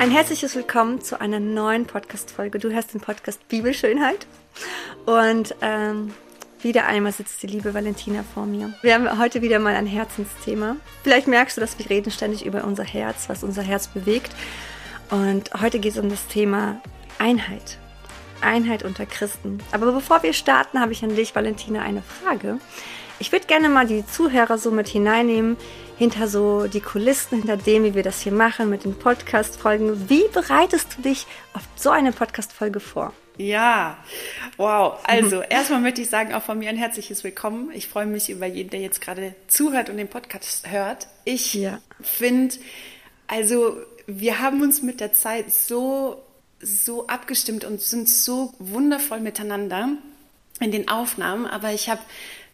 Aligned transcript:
Ein 0.00 0.10
herzliches 0.10 0.56
Willkommen 0.56 1.02
zu 1.02 1.20
einer 1.20 1.40
neuen 1.40 1.84
Podcast-Folge. 1.84 2.58
Du 2.58 2.70
hörst 2.70 2.94
den 2.94 3.02
Podcast 3.02 3.46
Bibelschönheit. 3.48 4.26
Und 5.04 5.54
ähm, 5.60 6.14
wieder 6.62 6.86
einmal 6.86 7.12
sitzt 7.12 7.42
die 7.42 7.48
liebe 7.48 7.74
Valentina 7.74 8.24
vor 8.32 8.46
mir. 8.46 8.72
Wir 8.80 8.94
haben 8.94 9.18
heute 9.18 9.42
wieder 9.42 9.58
mal 9.58 9.74
ein 9.74 9.84
Herzensthema. 9.84 10.76
Vielleicht 11.02 11.28
merkst 11.28 11.58
du, 11.58 11.60
dass 11.60 11.78
wir 11.78 11.90
reden 11.90 12.10
ständig 12.10 12.46
über 12.46 12.64
unser 12.64 12.82
Herz, 12.82 13.28
was 13.28 13.44
unser 13.44 13.60
Herz 13.60 13.88
bewegt. 13.88 14.30
Und 15.10 15.50
heute 15.60 15.78
geht 15.78 15.92
es 15.92 15.98
um 15.98 16.08
das 16.08 16.26
Thema 16.28 16.80
Einheit. 17.18 17.76
Einheit 18.40 18.84
unter 18.84 19.04
Christen. 19.04 19.58
Aber 19.70 19.92
bevor 19.92 20.22
wir 20.22 20.32
starten, 20.32 20.80
habe 20.80 20.92
ich 20.92 21.04
an 21.04 21.14
dich, 21.14 21.34
Valentina, 21.34 21.82
eine 21.82 22.00
Frage. 22.00 22.58
Ich 23.20 23.32
würde 23.32 23.46
gerne 23.46 23.68
mal 23.68 23.86
die 23.86 24.06
Zuhörer 24.06 24.56
so 24.56 24.70
mit 24.70 24.88
hineinnehmen, 24.88 25.58
hinter 25.98 26.26
so 26.26 26.66
die 26.66 26.80
Kulissen, 26.80 27.40
hinter 27.40 27.58
dem, 27.58 27.84
wie 27.84 27.94
wir 27.94 28.02
das 28.02 28.22
hier 28.22 28.32
machen 28.32 28.70
mit 28.70 28.84
den 28.84 28.98
Podcast-Folgen. 28.98 30.08
Wie 30.08 30.24
bereitest 30.32 30.96
du 30.96 31.02
dich 31.02 31.26
auf 31.52 31.60
so 31.76 31.90
eine 31.90 32.12
Podcast-Folge 32.12 32.80
vor? 32.80 33.12
Ja, 33.36 33.98
wow. 34.56 34.98
Also 35.04 35.42
erstmal 35.50 35.82
möchte 35.82 36.00
ich 36.00 36.08
sagen, 36.08 36.32
auch 36.32 36.42
von 36.42 36.60
mir 36.60 36.70
ein 36.70 36.78
herzliches 36.78 37.22
Willkommen. 37.22 37.70
Ich 37.74 37.88
freue 37.88 38.06
mich 38.06 38.30
über 38.30 38.46
jeden, 38.46 38.70
der 38.70 38.80
jetzt 38.80 39.02
gerade 39.02 39.34
zuhört 39.48 39.90
und 39.90 39.98
den 39.98 40.08
Podcast 40.08 40.70
hört. 40.70 41.06
Ich 41.26 41.52
ja. 41.52 41.78
finde, 42.00 42.54
also 43.26 43.76
wir 44.06 44.38
haben 44.38 44.62
uns 44.62 44.80
mit 44.80 44.98
der 44.98 45.12
Zeit 45.12 45.52
so, 45.52 46.22
so 46.58 47.06
abgestimmt 47.06 47.66
und 47.66 47.82
sind 47.82 48.08
so 48.08 48.54
wundervoll 48.58 49.20
miteinander 49.20 49.90
in 50.58 50.72
den 50.72 50.88
Aufnahmen. 50.88 51.44
Aber 51.46 51.74
ich 51.74 51.90
habe 51.90 52.00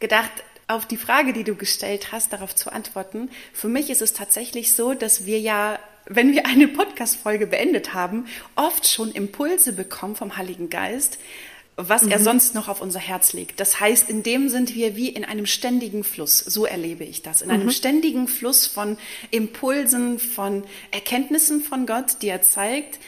gedacht, 0.00 0.33
auf 0.69 0.87
die 0.87 0.97
Frage, 0.97 1.33
die 1.33 1.45
du 1.45 1.55
gestellt 1.55 2.12
hast, 2.12 2.33
darauf 2.33 2.55
zu 2.55 2.73
antworten. 2.73 3.31
Für 3.53 3.69
mich 3.69 3.91
ist 3.91 4.03
es 4.03 4.12
tatsächlich 4.12 4.73
so, 4.73 4.95
dass 4.95 5.27
wir 5.27 5.39
ja, 5.39 5.78
wenn 6.06 6.33
wir 6.33 6.47
eine 6.47 6.69
Podcast-Folge 6.69 7.47
beendet 7.47 7.95
haben, 7.95 8.27
oft 8.56 8.89
schon 8.89 9.12
Impulse 9.12 9.73
bekommen 9.73 10.17
vom 10.17 10.36
Heiligen 10.36 10.69
Geist, 10.69 11.19
was 11.77 12.03
mhm. 12.03 12.12
er 12.12 12.19
sonst 12.19 12.55
noch 12.55 12.69
auf 12.69 12.81
unser 12.81 12.98
Herz 12.98 13.33
legt. 13.33 13.61
Das 13.61 13.78
heißt, 13.78 14.08
in 14.08 14.23
dem 14.23 14.48
sind 14.48 14.75
wir 14.75 14.97
wie 14.97 15.08
in 15.08 15.25
einem 15.25 15.47
ständigen 15.47 16.05
Fluss. 16.05 16.39
So 16.39 16.64
erlebe 16.64 17.05
ich 17.05 17.23
das. 17.23 17.42
In 17.42 17.48
mhm. 17.48 17.55
einem 17.55 17.70
ständigen 17.70 18.28
Fluss 18.28 18.67
von 18.67 18.97
Impulsen, 19.30 20.19
von 20.19 20.64
Erkenntnissen 20.91 21.62
von 21.62 21.86
Gott, 21.86 22.23
die 22.23 22.28
er 22.28 22.42
zeigt. 22.42 22.98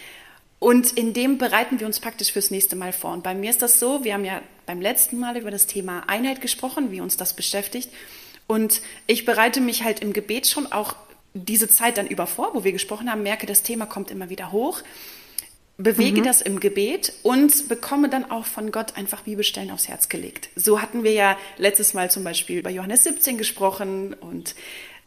Und 0.59 0.92
in 0.92 1.12
dem 1.12 1.39
bereiten 1.39 1.78
wir 1.78 1.87
uns 1.87 2.01
praktisch 2.01 2.33
fürs 2.33 2.51
nächste 2.51 2.75
Mal 2.75 2.92
vor. 2.92 3.12
Und 3.12 3.23
bei 3.23 3.34
mir 3.34 3.51
ist 3.51 3.62
das 3.62 3.78
so, 3.78 4.03
wir 4.03 4.14
haben 4.14 4.25
ja 4.25 4.42
beim 4.67 4.81
letzten 4.81 5.19
Mal 5.19 5.37
über 5.37 5.50
das 5.50 5.67
Thema 5.67 6.05
Einheit 6.09 6.41
gesprochen, 6.41 6.91
wie 6.91 7.00
uns 7.00 7.17
das 7.17 7.34
beschäftigt. 7.34 7.91
Und 8.47 8.81
ich 9.06 9.25
bereite 9.25 9.61
mich 9.61 9.84
halt 9.84 10.00
im 10.00 10.12
Gebet 10.12 10.48
schon 10.48 10.67
auch 10.73 10.97
diese 11.34 11.69
Zeit 11.69 11.98
dann 11.98 12.06
über 12.06 12.27
vor, 12.27 12.55
wo 12.55 12.65
wir 12.65 12.73
gesprochen 12.73 13.11
haben, 13.11 13.23
merke, 13.23 13.47
das 13.47 13.62
Thema 13.62 13.87
kommt 13.87 14.11
immer 14.11 14.31
wieder 14.31 14.50
hoch, 14.50 14.83
bewege 15.77 16.20
mhm. 16.20 16.25
das 16.25 16.42
im 16.42 16.59
Gebet 16.59 17.12
und 17.22 17.69
bekomme 17.69 18.09
dann 18.09 18.31
auch 18.31 18.47
von 18.47 18.72
Gott 18.72 18.97
einfach 18.97 19.22
Bibelstellen 19.22 19.70
aufs 19.70 19.87
Herz 19.87 20.09
gelegt. 20.09 20.48
So 20.56 20.83
hatten 20.83 21.05
wir 21.05 21.12
ja 21.12 21.39
letztes 21.56 21.95
Mal 21.95 22.11
zum 22.11 22.25
Beispiel 22.25 22.59
über 22.59 22.70
Johannes 22.70 23.05
17 23.05 23.39
gesprochen 23.39 24.15
und 24.15 24.55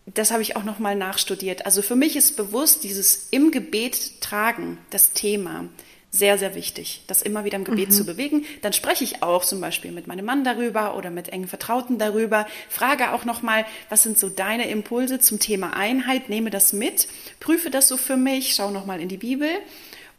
das 0.05 0.31
habe 0.31 0.41
ich 0.41 0.55
auch 0.55 0.63
nochmal 0.63 0.95
nachstudiert. 0.95 1.65
Also 1.65 1.81
für 1.81 1.95
mich 1.95 2.15
ist 2.15 2.35
bewusst 2.35 2.83
dieses 2.83 3.27
im 3.31 3.51
Gebet 3.51 4.21
tragen, 4.21 4.77
das 4.89 5.13
Thema, 5.13 5.65
sehr, 6.13 6.37
sehr 6.37 6.55
wichtig, 6.55 7.03
das 7.07 7.21
immer 7.21 7.45
wieder 7.45 7.55
im 7.55 7.63
Gebet 7.63 7.89
mhm. 7.89 7.93
zu 7.93 8.05
bewegen. 8.05 8.45
Dann 8.61 8.73
spreche 8.73 9.05
ich 9.05 9.23
auch 9.23 9.45
zum 9.45 9.61
Beispiel 9.61 9.91
mit 9.91 10.07
meinem 10.07 10.25
Mann 10.25 10.43
darüber 10.43 10.97
oder 10.97 11.09
mit 11.09 11.29
engen 11.29 11.47
Vertrauten 11.47 11.97
darüber. 11.97 12.45
Frage 12.69 13.13
auch 13.13 13.23
nochmal, 13.23 13.65
was 13.89 14.03
sind 14.03 14.19
so 14.19 14.27
deine 14.27 14.69
Impulse 14.69 15.19
zum 15.19 15.39
Thema 15.39 15.73
Einheit? 15.73 16.27
Nehme 16.27 16.49
das 16.49 16.73
mit, 16.73 17.07
prüfe 17.39 17.69
das 17.69 17.87
so 17.87 17.95
für 17.95 18.17
mich, 18.17 18.55
schau 18.55 18.71
nochmal 18.71 18.99
in 18.99 19.07
die 19.07 19.17
Bibel. 19.17 19.49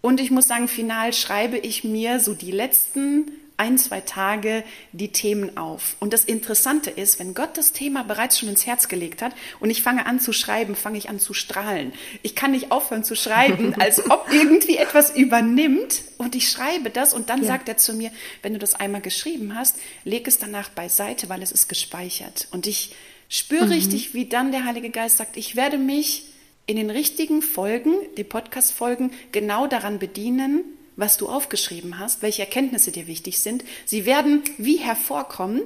Und 0.00 0.18
ich 0.18 0.30
muss 0.30 0.48
sagen, 0.48 0.66
final 0.66 1.12
schreibe 1.12 1.58
ich 1.58 1.84
mir 1.84 2.20
so 2.20 2.32
die 2.32 2.52
letzten 2.52 3.30
ein, 3.62 3.78
zwei 3.78 4.00
Tage 4.00 4.64
die 4.90 5.12
Themen 5.12 5.56
auf. 5.56 5.94
Und 6.00 6.12
das 6.12 6.24
Interessante 6.24 6.90
ist, 6.90 7.20
wenn 7.20 7.32
Gott 7.32 7.56
das 7.56 7.70
Thema 7.70 8.02
bereits 8.02 8.40
schon 8.40 8.48
ins 8.48 8.66
Herz 8.66 8.88
gelegt 8.88 9.22
hat 9.22 9.32
und 9.60 9.70
ich 9.70 9.84
fange 9.84 10.04
an 10.06 10.18
zu 10.18 10.32
schreiben, 10.32 10.74
fange 10.74 10.98
ich 10.98 11.08
an 11.08 11.20
zu 11.20 11.32
strahlen. 11.32 11.92
Ich 12.22 12.34
kann 12.34 12.50
nicht 12.50 12.72
aufhören 12.72 13.04
zu 13.04 13.14
schreiben, 13.14 13.74
als 13.80 14.10
ob 14.10 14.26
irgendwie 14.32 14.78
etwas 14.78 15.14
übernimmt 15.14 16.02
und 16.18 16.34
ich 16.34 16.48
schreibe 16.48 16.90
das 16.90 17.14
und 17.14 17.30
dann 17.30 17.42
ja. 17.42 17.46
sagt 17.46 17.68
er 17.68 17.76
zu 17.76 17.94
mir, 17.94 18.10
wenn 18.42 18.52
du 18.52 18.58
das 18.58 18.74
einmal 18.74 19.00
geschrieben 19.00 19.54
hast, 19.54 19.76
leg 20.02 20.26
es 20.26 20.38
danach 20.38 20.68
beiseite, 20.70 21.28
weil 21.28 21.40
es 21.40 21.52
ist 21.52 21.68
gespeichert. 21.68 22.48
Und 22.50 22.66
ich 22.66 22.96
spüre 23.28 23.66
mhm. 23.66 23.72
richtig, 23.72 24.12
wie 24.12 24.26
dann 24.26 24.50
der 24.50 24.64
Heilige 24.64 24.90
Geist 24.90 25.18
sagt, 25.18 25.36
ich 25.36 25.54
werde 25.54 25.78
mich 25.78 26.26
in 26.66 26.74
den 26.74 26.90
richtigen 26.90 27.42
Folgen, 27.42 27.94
die 28.16 28.24
Podcast-Folgen, 28.24 29.12
genau 29.30 29.68
daran 29.68 30.00
bedienen, 30.00 30.64
was 31.02 31.16
du 31.16 31.28
aufgeschrieben 31.28 31.98
hast, 31.98 32.22
welche 32.22 32.42
Erkenntnisse 32.42 32.92
dir 32.92 33.08
wichtig 33.08 33.40
sind. 33.40 33.64
Sie 33.84 34.06
werden 34.06 34.44
wie 34.56 34.76
hervorkommen 34.76 35.62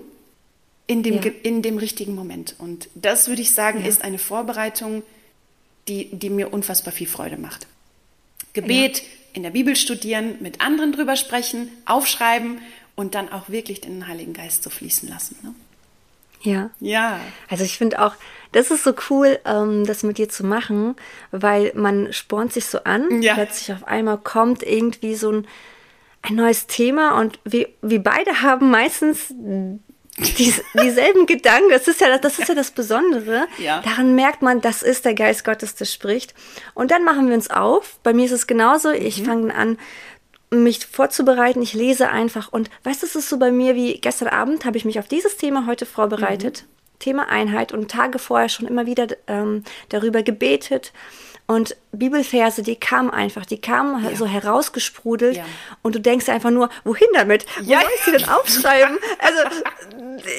in 0.87 1.03
dem, 1.03 1.23
ja. 1.23 1.31
in 1.43 1.61
dem 1.61 1.77
richtigen 1.77 2.15
Moment. 2.15 2.55
Und 2.57 2.89
das 2.95 3.29
würde 3.29 3.43
ich 3.43 3.53
sagen, 3.53 3.83
ja. 3.83 3.87
ist 3.87 4.03
eine 4.03 4.19
Vorbereitung, 4.19 5.03
die, 5.89 6.09
die 6.11 6.31
mir 6.31 6.55
unfassbar 6.55 6.91
viel 6.91 7.07
Freude 7.07 7.37
macht. 7.37 7.67
Gebet, 8.55 9.01
ja. 9.01 9.05
in 9.35 9.43
der 9.43 9.51
Bibel 9.51 9.77
studieren, 9.77 10.37
mit 10.41 10.63
anderen 10.63 10.93
drüber 10.93 11.17
sprechen, 11.17 11.69
aufschreiben 11.85 12.59
und 12.95 13.15
dann 13.15 13.31
auch 13.31 13.51
wirklich 13.51 13.83
den 13.83 14.09
Heiligen 14.09 14.33
Geist 14.33 14.63
so 14.63 14.71
fließen 14.71 15.07
lassen. 15.07 15.37
Ne? 15.43 15.55
Ja. 16.51 16.71
Ja. 16.81 17.21
Also 17.51 17.63
ich 17.63 17.77
finde 17.77 18.03
auch, 18.03 18.15
das 18.57 18.71
ist 18.71 18.85
so 18.85 18.95
cool, 19.11 19.39
ähm, 19.45 19.85
das 19.85 20.03
mit 20.03 20.17
dir 20.17 20.31
zu 20.31 20.45
machen, 20.45 20.97
weil 21.31 21.73
man 21.75 22.15
spornt 22.15 22.55
sich 22.55 22.65
so 22.65 22.79
an. 22.85 23.21
Ja. 23.21 23.35
Plötzlich 23.35 23.77
auf 23.77 23.87
einmal 23.87 24.17
kommt 24.17 24.63
irgendwie 24.63 25.15
so 25.15 25.31
ein, 25.31 25.47
ein 26.23 26.37
neues 26.37 26.67
Thema 26.67 27.21
und 27.21 27.39
wir, 27.45 27.69
wir 27.83 28.03
beide 28.03 28.41
haben 28.41 28.71
meistens 28.71 29.27
die, 29.29 30.55
dieselben 30.81 31.27
Gedanken. 31.27 31.69
Das 31.69 31.87
ist 31.87 32.01
ja 32.01 32.17
das, 32.17 32.39
ist 32.39 32.49
ja 32.49 32.55
das 32.55 32.71
Besondere. 32.71 33.47
Ja. 33.59 33.83
Daran 33.83 34.15
merkt 34.15 34.41
man, 34.41 34.63
das 34.63 34.83
ist 34.83 35.05
der 35.05 35.13
Geist 35.13 35.45
Gottes, 35.45 35.75
der 35.75 35.85
spricht. 35.85 36.35
Und 36.73 36.91
dann 36.91 37.05
machen 37.05 37.29
wir 37.29 37.35
uns 37.35 37.51
auf. 37.51 37.99
Bei 38.03 38.15
mir 38.15 38.25
ist 38.25 38.33
es 38.33 38.47
genauso. 38.47 38.91
Ich 38.91 39.21
mhm. 39.21 39.25
fange 39.27 39.55
an 39.55 39.79
mich 40.49 40.87
vorzubereiten. 40.87 41.61
Ich 41.61 41.75
lese 41.75 42.09
einfach 42.09 42.51
und 42.55 42.71
weißt 42.85 43.03
du, 43.03 43.07
es 43.07 43.17
ist 43.17 43.29
so 43.29 43.39
bei 43.39 43.51
mir 43.53 43.75
wie 43.75 44.01
gestern 44.01 44.29
Abend 44.29 44.65
habe 44.65 44.79
ich 44.79 44.87
mich 44.87 44.99
auf 44.99 45.09
dieses 45.09 45.37
Thema 45.37 45.67
heute 45.67 45.85
vorbereitet. 45.85 46.65
Mhm. 46.67 46.76
Thema 46.99 47.29
Einheit 47.29 47.73
und 47.73 47.91
Tage 47.91 48.19
vorher 48.19 48.49
schon 48.49 48.67
immer 48.67 48.87
wieder 48.87 49.07
ähm, 49.27 49.65
darüber 49.89 50.23
gebetet 50.23 50.93
und 51.49 51.77
Bibelverse, 51.93 52.65
die 52.65 52.75
kamen 52.75 53.11
einfach, 53.11 53.47
die 53.47 53.61
kamen 53.61 54.05
ja. 54.05 54.17
so 54.17 54.27
herausgesprudelt 54.27 55.37
ja. 55.37 55.45
und 55.83 55.95
du 55.95 56.01
denkst 56.01 56.29
einfach 56.29 56.51
nur, 56.51 56.71
wohin 56.83 57.07
damit? 57.15 57.47
Wo 57.61 57.71
ja. 57.71 57.81
soll 57.81 57.91
ich 57.95 58.05
sie 58.05 58.11
denn 58.11 58.29
aufschreiben? 58.29 58.99
also 59.21 59.63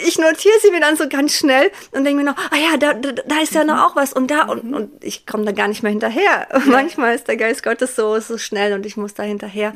ich 0.06 0.18
notiere 0.18 0.56
sie 0.62 0.72
mir 0.72 0.82
dann 0.82 0.98
so 0.98 1.08
ganz 1.08 1.34
schnell 1.34 1.72
und 1.92 2.04
denke 2.04 2.24
mir 2.24 2.30
noch, 2.30 2.38
ah 2.52 2.58
ja, 2.58 2.76
da, 2.78 2.94
da, 2.94 3.14
da 3.14 3.40
ist 3.42 3.54
ja 3.54 3.62
mhm. 3.62 3.68
noch 3.68 3.86
auch 3.86 3.96
was 3.96 4.12
und 4.12 4.30
da 4.30 4.44
und, 4.44 4.66
mhm. 4.66 4.74
und 4.74 5.04
ich 5.04 5.26
komme 5.26 5.46
da 5.46 5.54
gar 5.54 5.70
nicht 5.70 5.82
mehr 5.82 5.92
hinterher. 5.92 6.50
Manchmal 6.66 7.16
ist 7.16 7.30
der 7.30 7.38
Geist 7.38 7.64
Gottes 7.64 7.96
so, 7.96 8.20
so 8.20 8.38
schnell 8.38 8.74
und 8.74 8.86
ich 8.86 8.98
muss 8.98 9.14
da 9.14 9.24
hinterher. 9.24 9.74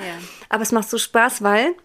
Aber 0.50 0.64
es 0.64 0.74
macht 0.74 0.90
so 0.90 0.98
Spaß, 0.98 1.44
weil 1.44 1.76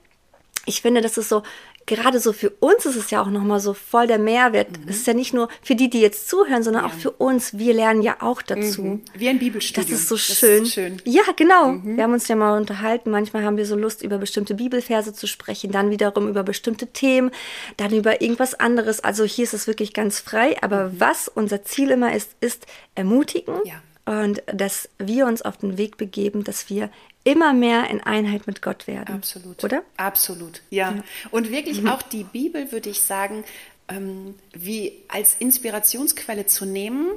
ich 0.65 0.83
finde, 0.83 1.03
das 1.03 1.19
ist 1.19 1.29
so 1.29 1.45
gerade 1.87 2.19
so 2.21 2.33
für 2.33 2.51
uns 2.51 2.85
ist 2.85 2.97
es 2.97 3.11
ja 3.11 3.23
auch 3.23 3.31
nochmal 3.31 3.61
so 3.61 3.73
voll 3.73 4.07
der 4.07 4.19
Mehrwert. 4.19 4.71
Mhm. 4.71 4.89
Es 4.89 4.97
ist 4.97 5.07
ja 5.07 5.15
nicht 5.15 5.33
nur 5.33 5.49
für 5.63 5.75
die, 5.75 5.89
die 5.89 6.01
jetzt 6.01 6.29
zuhören, 6.29 6.63
sondern 6.63 6.85
ja. 6.85 6.91
auch 6.91 6.95
für 6.95 7.13
uns. 7.13 7.57
Wir 7.57 7.75
lernen 7.75 8.03
ja 8.03 8.17
auch 8.21 8.43
dazu. 8.43 8.83
Mhm. 8.83 9.03
Wie 9.15 9.29
ein 9.29 9.39
Bibelstudium. 9.39 9.91
Das 9.91 10.01
ist 10.01 10.09
so 10.09 10.17
schön. 10.17 10.65
Ist 10.65 10.75
schön. 10.75 11.01
Ja, 11.05 11.23
genau. 11.37 11.73
Mhm. 11.73 11.97
Wir 11.97 12.05
haben 12.05 12.13
uns 12.13 12.29
ja 12.29 12.37
mal 12.37 12.59
unterhalten. 12.59 13.11
Manchmal 13.11 13.45
haben 13.45 13.57
wir 13.57 13.67
so 13.67 13.77
Lust, 13.77 14.03
über 14.03 14.19
bestimmte 14.19 14.55
Bibelverse 14.55 15.13
zu 15.13 15.27
sprechen, 15.27 15.71
dann 15.71 15.91
wiederum 15.91 16.29
über 16.29 16.43
bestimmte 16.43 16.89
Themen, 16.89 17.31
dann 17.77 17.93
über 17.93 18.21
irgendwas 18.21 18.55
anderes. 18.55 19.01
Also 19.01 19.25
hier 19.25 19.45
ist 19.45 19.55
es 19.55 19.67
wirklich 19.67 19.93
ganz 19.93 20.19
frei. 20.19 20.57
Aber 20.63 20.89
mhm. 20.89 21.01
was 21.01 21.29
unser 21.29 21.65
Ziel 21.65 21.91
immer 21.91 22.15
ist, 22.15 22.33
ist 22.41 22.67
ermutigen. 22.95 23.55
Ja 23.65 23.81
und 24.07 24.43
dass 24.47 24.89
wir 24.99 25.27
uns 25.27 25.43
auf 25.43 25.59
den 25.59 25.77
Weg 25.77 25.99
begeben, 25.99 26.45
dass 26.45 26.71
wir 26.71 26.91
immer 27.25 27.53
mehr 27.53 27.91
in 27.91 28.01
Einheit 28.01 28.47
mit 28.47 28.63
Gott 28.63 28.87
werden. 28.87 29.17
Absolut. 29.17 29.63
Oder? 29.65 29.83
Absolut, 29.97 30.63
ja. 30.71 30.93
ja. 30.93 31.05
Und 31.33 31.51
wirklich 31.51 31.83
mhm. 31.83 31.89
auch 31.89 32.03
die 32.03 32.23
Bibel, 32.23 32.71
würde 32.71 32.89
ich 32.89 33.03
sagen, 33.03 33.45
ähm, 33.89 34.37
wie 34.53 34.93
als 35.09 35.35
Inspirationsquelle 35.39 36.47
zu 36.47 36.65
nehmen 36.65 37.09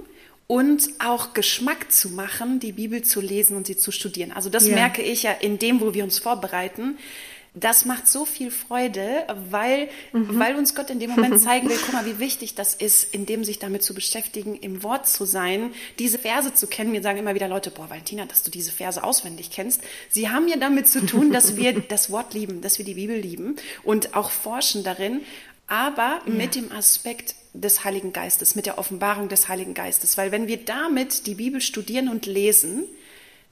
und 0.48 0.90
auch 0.98 1.34
Geschmack 1.34 1.92
zu 1.92 2.10
machen, 2.10 2.60
die 2.60 2.72
Bibel 2.72 3.04
zu 3.04 3.22
lesen 3.22 3.56
und 3.56 3.68
sie 3.68 3.78
zu 3.78 3.92
studieren. 3.92 4.32
Also 4.32 4.50
das 4.50 4.68
ja. 4.68 4.74
merke 4.74 5.04
ich 5.04 5.24
ja 5.24 5.32
in 5.32 5.60
dem, 5.60 5.80
wo 5.80 5.94
wir 5.94 6.04
uns 6.04 6.18
vorbereiten 6.18 6.98
das 7.54 7.86
macht 7.86 8.08
so 8.08 8.26
viel 8.26 8.52
Freude, 8.52 9.26
weil, 9.50 9.90
mhm. 10.14 10.40
weil 10.40 10.56
uns 10.56 10.76
Gott 10.76 10.90
in 10.90 11.00
dem 11.00 11.12
Moment 11.12 11.40
zeigen 11.42 11.70
will, 11.70 11.78
guck 11.84 11.94
mal, 11.94 12.06
wie 12.06 12.20
wichtig 12.20 12.56
das 12.56 12.76
ist, 12.76 13.14
in 13.14 13.26
dem 13.26 13.44
sich 13.44 13.60
damit 13.60 13.84
zu 13.84 13.94
beschäftigen, 13.94 14.56
im 14.56 14.84
Wort 14.84 15.08
zu 15.08 15.26
sein, 15.26 15.72
diese 15.98 16.20
Verse 16.20 16.54
zu 16.54 16.68
kennen. 16.68 16.92
Mir 16.92 17.02
sagen 17.02 17.18
immer 17.18 17.36
wieder 17.36 17.48
Leute, 17.48 17.72
boah, 17.72 17.90
Valentina, 17.90 18.26
dass 18.26 18.44
du 18.44 18.52
diese 18.52 18.72
Verse 18.72 19.04
auswendig 19.04 19.50
kennst. 19.52 19.82
Sie 20.10 20.30
haben 20.30 20.48
ja 20.48 20.58
damit 20.58 20.88
zu 20.88 21.06
tun, 21.06 21.32
dass 21.32 21.56
wir 21.56 21.80
das 21.88 22.12
Wort 22.12 22.34
lieben, 22.34 22.62
dass 22.62 22.78
wir 22.78 22.86
die 22.86 22.96
Bibel 22.96 23.18
lieben 23.18 23.56
und 23.84 24.16
auch 24.16 24.30
forschen 24.32 24.84
darin, 24.84 25.22
aber 25.68 26.22
ja. 26.26 26.34
mit 26.34 26.56
dem 26.56 26.72
Aspekt 26.72 27.36
des 27.54 27.84
Heiligen 27.84 28.14
Geistes, 28.14 28.56
mit 28.56 28.66
der 28.66 28.78
Offenbarung 28.78 29.28
des 29.28 29.48
Heiligen 29.48 29.74
Geistes. 29.74 30.18
Weil 30.18 30.32
wenn 30.32 30.48
wir 30.48 30.58
damit 30.58 31.26
die 31.26 31.36
Bibel 31.36 31.62
studieren 31.62 32.10
und 32.10 32.26
lesen, 32.26 32.84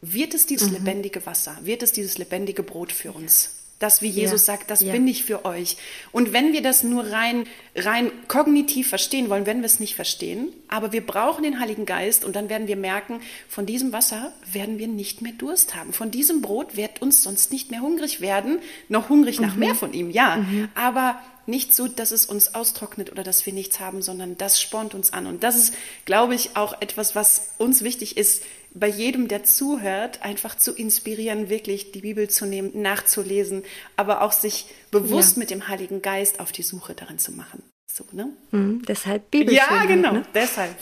wird 0.02 0.34
es 0.34 0.46
dieses 0.46 0.70
mhm. 0.70 0.76
lebendige 0.76 1.26
Wasser, 1.26 1.58
wird 1.64 1.82
es 1.82 1.92
dieses 1.92 2.18
lebendige 2.18 2.64
Brot 2.64 2.92
für 2.92 3.12
uns. 3.12 3.57
Das, 3.80 4.02
wie 4.02 4.10
Jesus 4.10 4.48
ja. 4.48 4.54
sagt, 4.54 4.72
das 4.72 4.82
ja. 4.82 4.92
bin 4.92 5.08
ich 5.08 5.24
für 5.24 5.46
euch. 5.46 5.78
Und 6.12 6.34
wenn 6.34 6.52
wir 6.52 6.64
das 6.64 6.82
nur 6.82 7.12
rein, 7.12 7.46
rein 7.76 8.12
kognitiv 8.28 8.90
verstehen 8.90 9.30
wollen, 9.30 9.46
werden 9.46 9.62
wir 9.62 9.68
es 9.68 9.80
nicht 9.80 9.96
verstehen. 9.96 10.50
Aber 10.68 10.92
wir 10.94 11.06
brauchen 11.06 11.44
den 11.44 11.60
Heiligen 11.60 11.86
Geist 11.86 12.26
und 12.26 12.36
dann 12.36 12.50
werden 12.50 12.68
wir 12.68 12.76
merken, 12.76 13.22
von 13.48 13.68
diesem 13.68 13.94
Wasser 13.94 14.34
werden 14.52 14.80
wir 14.80 14.88
nicht 14.88 15.22
mehr 15.22 15.34
Durst 15.34 15.76
haben. 15.76 15.94
Von 15.94 16.10
diesem 16.10 16.42
Brot 16.42 16.76
wird 16.76 17.04
uns 17.04 17.22
sonst 17.22 17.52
nicht 17.52 17.70
mehr 17.70 17.82
hungrig 17.82 18.20
werden. 18.20 18.60
Noch 18.90 19.10
hungrig 19.10 19.40
mhm. 19.40 19.46
nach 19.46 19.56
mehr 19.56 19.76
von 19.76 19.94
ihm, 19.94 20.10
ja. 20.10 20.38
Mhm. 20.38 20.70
Aber 20.74 21.22
nicht 21.46 21.74
so, 21.74 21.88
dass 21.88 22.12
es 22.12 22.26
uns 22.26 22.56
austrocknet 22.56 23.12
oder 23.12 23.24
dass 23.24 23.46
wir 23.46 23.54
nichts 23.54 23.80
haben, 23.80 24.02
sondern 24.02 24.38
das 24.38 24.62
spornt 24.62 24.94
uns 24.94 25.14
an. 25.14 25.28
Und 25.28 25.44
das 25.44 25.56
ist, 25.56 25.74
glaube 26.06 26.36
ich, 26.36 26.58
auch 26.58 26.82
etwas, 26.82 27.16
was 27.16 27.54
uns 27.58 27.84
wichtig 27.84 28.18
ist, 28.18 28.44
bei 28.74 28.88
jedem, 28.88 29.28
der 29.28 29.44
zuhört, 29.44 30.22
einfach 30.24 30.56
zu 30.56 30.74
inspirieren, 30.74 31.50
wirklich 31.50 31.92
die 31.92 32.02
Bibel 32.02 32.30
zu 32.30 32.46
nehmen, 32.46 32.72
nachzulesen, 32.82 33.64
aber 33.96 34.22
auch 34.22 34.32
sich 34.32 34.68
bewusst 34.92 35.38
ja. 35.38 35.40
mit 35.40 35.50
dem 35.50 35.68
Heiligen 35.68 36.02
Geist 36.02 36.40
auf 36.40 36.52
die 36.52 36.64
Suche 36.64 36.94
darin 36.94 37.20
zu 37.20 37.32
machen. 37.32 37.64
So, 37.92 38.06
ne? 38.12 38.30
Mhm, 38.52 38.84
deshalb 38.88 39.32
Bibel. 39.32 39.54
Ja, 39.54 39.86
genau, 39.86 40.14
ne? 40.14 40.24
deshalb. 40.34 40.76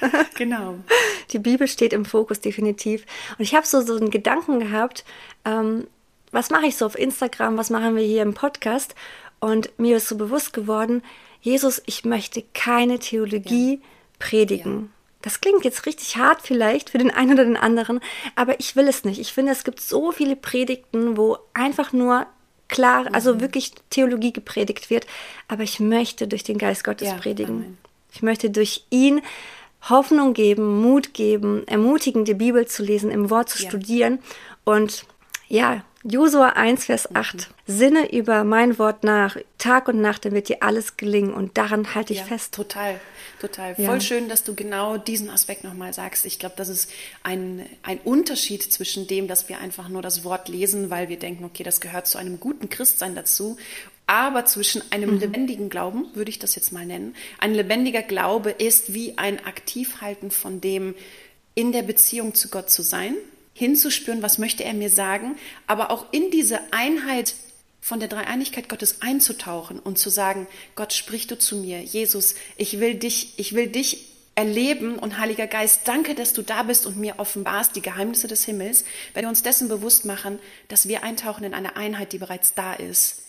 genau. 0.36 0.76
Die 1.30 1.38
Bibel 1.38 1.66
steht 1.66 1.92
im 1.92 2.04
Fokus 2.04 2.40
definitiv. 2.40 3.04
Und 3.38 3.42
ich 3.42 3.54
habe 3.54 3.66
so, 3.66 3.80
so 3.80 3.96
einen 3.96 4.10
Gedanken 4.10 4.60
gehabt, 4.60 5.04
ähm, 5.44 5.86
was 6.30 6.50
mache 6.50 6.66
ich 6.66 6.76
so 6.76 6.86
auf 6.86 6.98
Instagram, 6.98 7.56
was 7.56 7.70
machen 7.70 7.96
wir 7.96 8.04
hier 8.04 8.22
im 8.22 8.34
Podcast? 8.34 8.94
Und 9.40 9.70
mir 9.78 9.96
ist 9.96 10.08
so 10.08 10.16
bewusst 10.16 10.52
geworden, 10.52 11.02
Jesus, 11.40 11.82
ich 11.86 12.04
möchte 12.04 12.42
keine 12.54 12.98
Theologie 12.98 13.74
ja. 13.74 13.80
predigen. 14.18 14.82
Ja. 14.82 14.95
Das 15.22 15.40
klingt 15.40 15.64
jetzt 15.64 15.86
richtig 15.86 16.16
hart 16.16 16.42
vielleicht 16.42 16.90
für 16.90 16.98
den 16.98 17.10
einen 17.10 17.32
oder 17.32 17.44
den 17.44 17.56
anderen, 17.56 18.00
aber 18.36 18.60
ich 18.60 18.76
will 18.76 18.86
es 18.86 19.04
nicht. 19.04 19.18
Ich 19.18 19.32
finde, 19.32 19.52
es 19.52 19.64
gibt 19.64 19.80
so 19.80 20.12
viele 20.12 20.36
Predigten, 20.36 21.16
wo 21.16 21.38
einfach 21.54 21.92
nur 21.92 22.26
klar, 22.68 23.06
also 23.12 23.34
mhm. 23.34 23.40
wirklich 23.40 23.72
Theologie 23.90 24.32
gepredigt 24.32 24.90
wird, 24.90 25.06
aber 25.48 25.62
ich 25.62 25.80
möchte 25.80 26.28
durch 26.28 26.44
den 26.44 26.58
Geist 26.58 26.84
Gottes 26.84 27.08
ja, 27.08 27.14
predigen. 27.14 27.56
Amen. 27.56 27.78
Ich 28.12 28.22
möchte 28.22 28.50
durch 28.50 28.84
ihn 28.90 29.20
Hoffnung 29.88 30.32
geben, 30.32 30.80
Mut 30.80 31.14
geben, 31.14 31.66
ermutigen, 31.66 32.24
die 32.24 32.34
Bibel 32.34 32.66
zu 32.66 32.82
lesen, 32.82 33.10
im 33.10 33.30
Wort 33.30 33.50
zu 33.50 33.58
studieren 33.58 34.18
und 34.64 35.06
ja, 35.48 35.84
Josua 36.08 36.50
1, 36.50 36.84
Vers 36.84 37.14
8. 37.14 37.34
Mhm. 37.34 37.42
Sinne 37.66 38.12
über 38.12 38.44
mein 38.44 38.78
Wort 38.78 39.02
nach, 39.02 39.36
Tag 39.58 39.88
und 39.88 40.00
Nacht, 40.00 40.24
dann 40.24 40.32
wird 40.32 40.48
dir 40.48 40.62
alles 40.62 40.96
gelingen 40.96 41.34
und 41.34 41.58
daran 41.58 41.94
halte 41.94 42.12
ich 42.12 42.20
ja, 42.20 42.24
fest. 42.24 42.54
Total, 42.54 43.00
total. 43.40 43.74
Ja. 43.76 43.86
Voll 43.86 44.00
schön, 44.00 44.28
dass 44.28 44.44
du 44.44 44.54
genau 44.54 44.98
diesen 44.98 45.30
Aspekt 45.30 45.64
nochmal 45.64 45.92
sagst. 45.92 46.24
Ich 46.24 46.38
glaube, 46.38 46.54
das 46.56 46.68
ist 46.68 46.90
ein, 47.24 47.66
ein 47.82 47.98
Unterschied 48.04 48.62
zwischen 48.62 49.08
dem, 49.08 49.26
dass 49.26 49.48
wir 49.48 49.58
einfach 49.58 49.88
nur 49.88 50.00
das 50.00 50.22
Wort 50.22 50.48
lesen, 50.48 50.90
weil 50.90 51.08
wir 51.08 51.18
denken, 51.18 51.44
okay, 51.44 51.64
das 51.64 51.80
gehört 51.80 52.06
zu 52.06 52.18
einem 52.18 52.38
guten 52.38 52.68
Christsein 52.68 53.16
dazu, 53.16 53.56
aber 54.06 54.44
zwischen 54.44 54.82
einem 54.92 55.14
mhm. 55.14 55.18
lebendigen 55.18 55.70
Glauben, 55.70 56.06
würde 56.14 56.30
ich 56.30 56.38
das 56.38 56.54
jetzt 56.54 56.72
mal 56.72 56.86
nennen. 56.86 57.16
Ein 57.38 57.52
lebendiger 57.52 58.02
Glaube 58.02 58.50
ist 58.50 58.94
wie 58.94 59.18
ein 59.18 59.44
Aktivhalten 59.44 60.30
von 60.30 60.60
dem, 60.60 60.94
in 61.56 61.72
der 61.72 61.82
Beziehung 61.82 62.34
zu 62.34 62.48
Gott 62.48 62.70
zu 62.70 62.82
sein, 62.82 63.16
hinzuspüren, 63.56 64.22
was 64.22 64.38
möchte 64.38 64.64
er 64.64 64.74
mir 64.74 64.90
sagen, 64.90 65.36
aber 65.66 65.90
auch 65.90 66.12
in 66.12 66.30
diese 66.30 66.60
Einheit 66.72 67.34
von 67.80 68.00
der 68.00 68.08
Dreieinigkeit 68.08 68.68
Gottes 68.68 69.00
einzutauchen 69.00 69.78
und 69.78 69.96
zu 69.96 70.10
sagen, 70.10 70.46
Gott, 70.74 70.92
sprich 70.92 71.26
du 71.26 71.38
zu 71.38 71.56
mir, 71.56 71.80
Jesus, 71.82 72.34
ich 72.56 72.80
will 72.80 72.96
dich, 72.96 73.32
ich 73.38 73.54
will 73.54 73.68
dich 73.68 74.12
erleben 74.34 74.98
und 74.98 75.18
Heiliger 75.18 75.46
Geist, 75.46 75.82
danke, 75.86 76.14
dass 76.14 76.34
du 76.34 76.42
da 76.42 76.64
bist 76.64 76.84
und 76.84 76.98
mir 76.98 77.14
offenbarst 77.18 77.74
die 77.74 77.82
Geheimnisse 77.82 78.28
des 78.28 78.44
Himmels, 78.44 78.84
wenn 79.14 79.24
wir 79.24 79.30
uns 79.30 79.42
dessen 79.42 79.68
bewusst 79.68 80.04
machen, 80.04 80.38
dass 80.68 80.88
wir 80.88 81.02
eintauchen 81.02 81.44
in 81.44 81.54
eine 81.54 81.76
Einheit, 81.76 82.12
die 82.12 82.18
bereits 82.18 82.52
da 82.52 82.74
ist. 82.74 83.22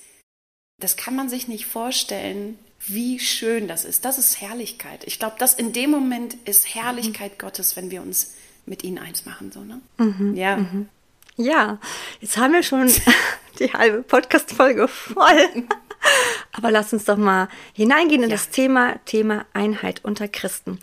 Das 0.79 0.97
kann 0.97 1.15
man 1.15 1.29
sich 1.29 1.47
nicht 1.47 1.65
vorstellen, 1.65 2.59
wie 2.85 3.19
schön 3.19 3.67
das 3.67 3.85
ist. 3.85 4.03
Das 4.03 4.17
ist 4.17 4.41
Herrlichkeit. 4.41 5.05
Ich 5.05 5.19
glaube, 5.19 5.37
das 5.39 5.53
in 5.53 5.71
dem 5.71 5.91
Moment 5.91 6.35
ist 6.45 6.75
Herrlichkeit 6.75 7.33
mhm. 7.33 7.37
Gottes, 7.37 7.75
wenn 7.75 7.89
wir 7.89 8.01
uns 8.01 8.33
mit 8.67 8.83
ihnen 8.83 8.97
eins 8.97 9.25
machen. 9.25 9.51
So, 9.51 9.61
ne? 9.61 9.81
Mhm, 9.97 10.35
ja. 10.35 10.57
Mhm. 10.57 10.89
Ja, 11.37 11.77
jetzt 12.19 12.37
haben 12.37 12.53
wir 12.53 12.63
schon 12.63 12.91
die 13.59 13.71
halbe 13.71 14.01
Podcast-Folge 14.01 14.87
voll. 14.87 15.63
Aber 16.51 16.71
lass 16.71 16.93
uns 16.93 17.05
doch 17.05 17.17
mal 17.17 17.47
hineingehen 17.73 18.23
in 18.23 18.29
ja. 18.29 18.35
das 18.35 18.49
Thema, 18.49 18.95
Thema 19.05 19.45
Einheit 19.53 20.03
unter 20.03 20.27
Christen. 20.27 20.79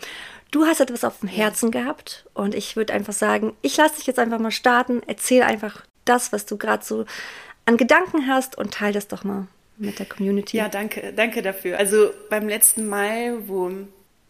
Du 0.51 0.65
hast 0.65 0.79
etwas 0.79 1.03
auf 1.03 1.19
dem 1.19 1.29
Herzen 1.29 1.71
ja. 1.71 1.81
gehabt 1.81 2.25
und 2.33 2.55
ich 2.55 2.75
würde 2.75 2.93
einfach 2.93 3.13
sagen, 3.13 3.53
ich 3.61 3.75
lasse 3.75 3.97
dich 3.97 4.07
jetzt 4.07 4.19
einfach 4.19 4.39
mal 4.39 4.51
starten. 4.51 5.01
Erzähl 5.05 5.43
einfach 5.43 5.85
das, 6.05 6.31
was 6.31 6.45
du 6.45 6.57
gerade 6.57 6.85
so 6.85 7.05
an 7.65 7.77
Gedanken 7.77 8.27
hast 8.27 8.57
und 8.57 8.73
teile 8.73 8.93
das 8.93 9.07
doch 9.07 9.23
mal 9.23 9.47
mit 9.77 9.99
der 9.99 10.05
Community. 10.05 10.57
Ja, 10.57 10.69
danke, 10.69 11.11
danke 11.13 11.41
dafür. 11.41 11.77
Also 11.77 12.11
beim 12.29 12.47
letzten 12.47 12.87
Mal, 12.87 13.47
wo 13.47 13.71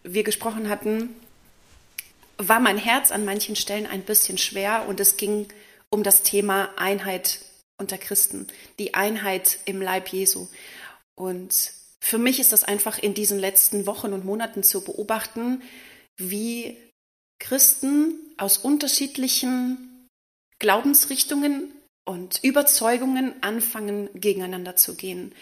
wir 0.03 0.23
gesprochen 0.23 0.69
hatten, 0.69 1.15
war 2.37 2.59
mein 2.59 2.77
Herz 2.77 3.11
an 3.11 3.25
manchen 3.25 3.55
Stellen 3.55 3.87
ein 3.87 4.03
bisschen 4.03 4.37
schwer 4.37 4.87
und 4.87 4.99
es 4.99 5.17
ging 5.17 5.47
um 5.89 6.03
das 6.03 6.23
Thema 6.23 6.69
Einheit 6.77 7.39
unter 7.77 7.97
Christen, 7.97 8.47
die 8.79 8.93
Einheit 8.93 9.59
im 9.65 9.81
Leib 9.81 10.09
Jesu. 10.09 10.47
Und 11.15 11.71
für 11.99 12.17
mich 12.17 12.39
ist 12.39 12.51
das 12.51 12.63
einfach 12.63 12.97
in 12.97 13.13
diesen 13.13 13.39
letzten 13.39 13.85
Wochen 13.85 14.13
und 14.13 14.25
Monaten 14.25 14.63
zu 14.63 14.83
beobachten, 14.83 15.61
wie 16.17 16.77
Christen 17.39 18.19
aus 18.37 18.57
unterschiedlichen 18.57 20.07
Glaubensrichtungen 20.59 21.73
und 22.05 22.39
Überzeugungen 22.43 23.33
anfangen, 23.41 24.09
gegeneinander 24.13 24.75
zu 24.75 24.95
gehen. 24.95 25.33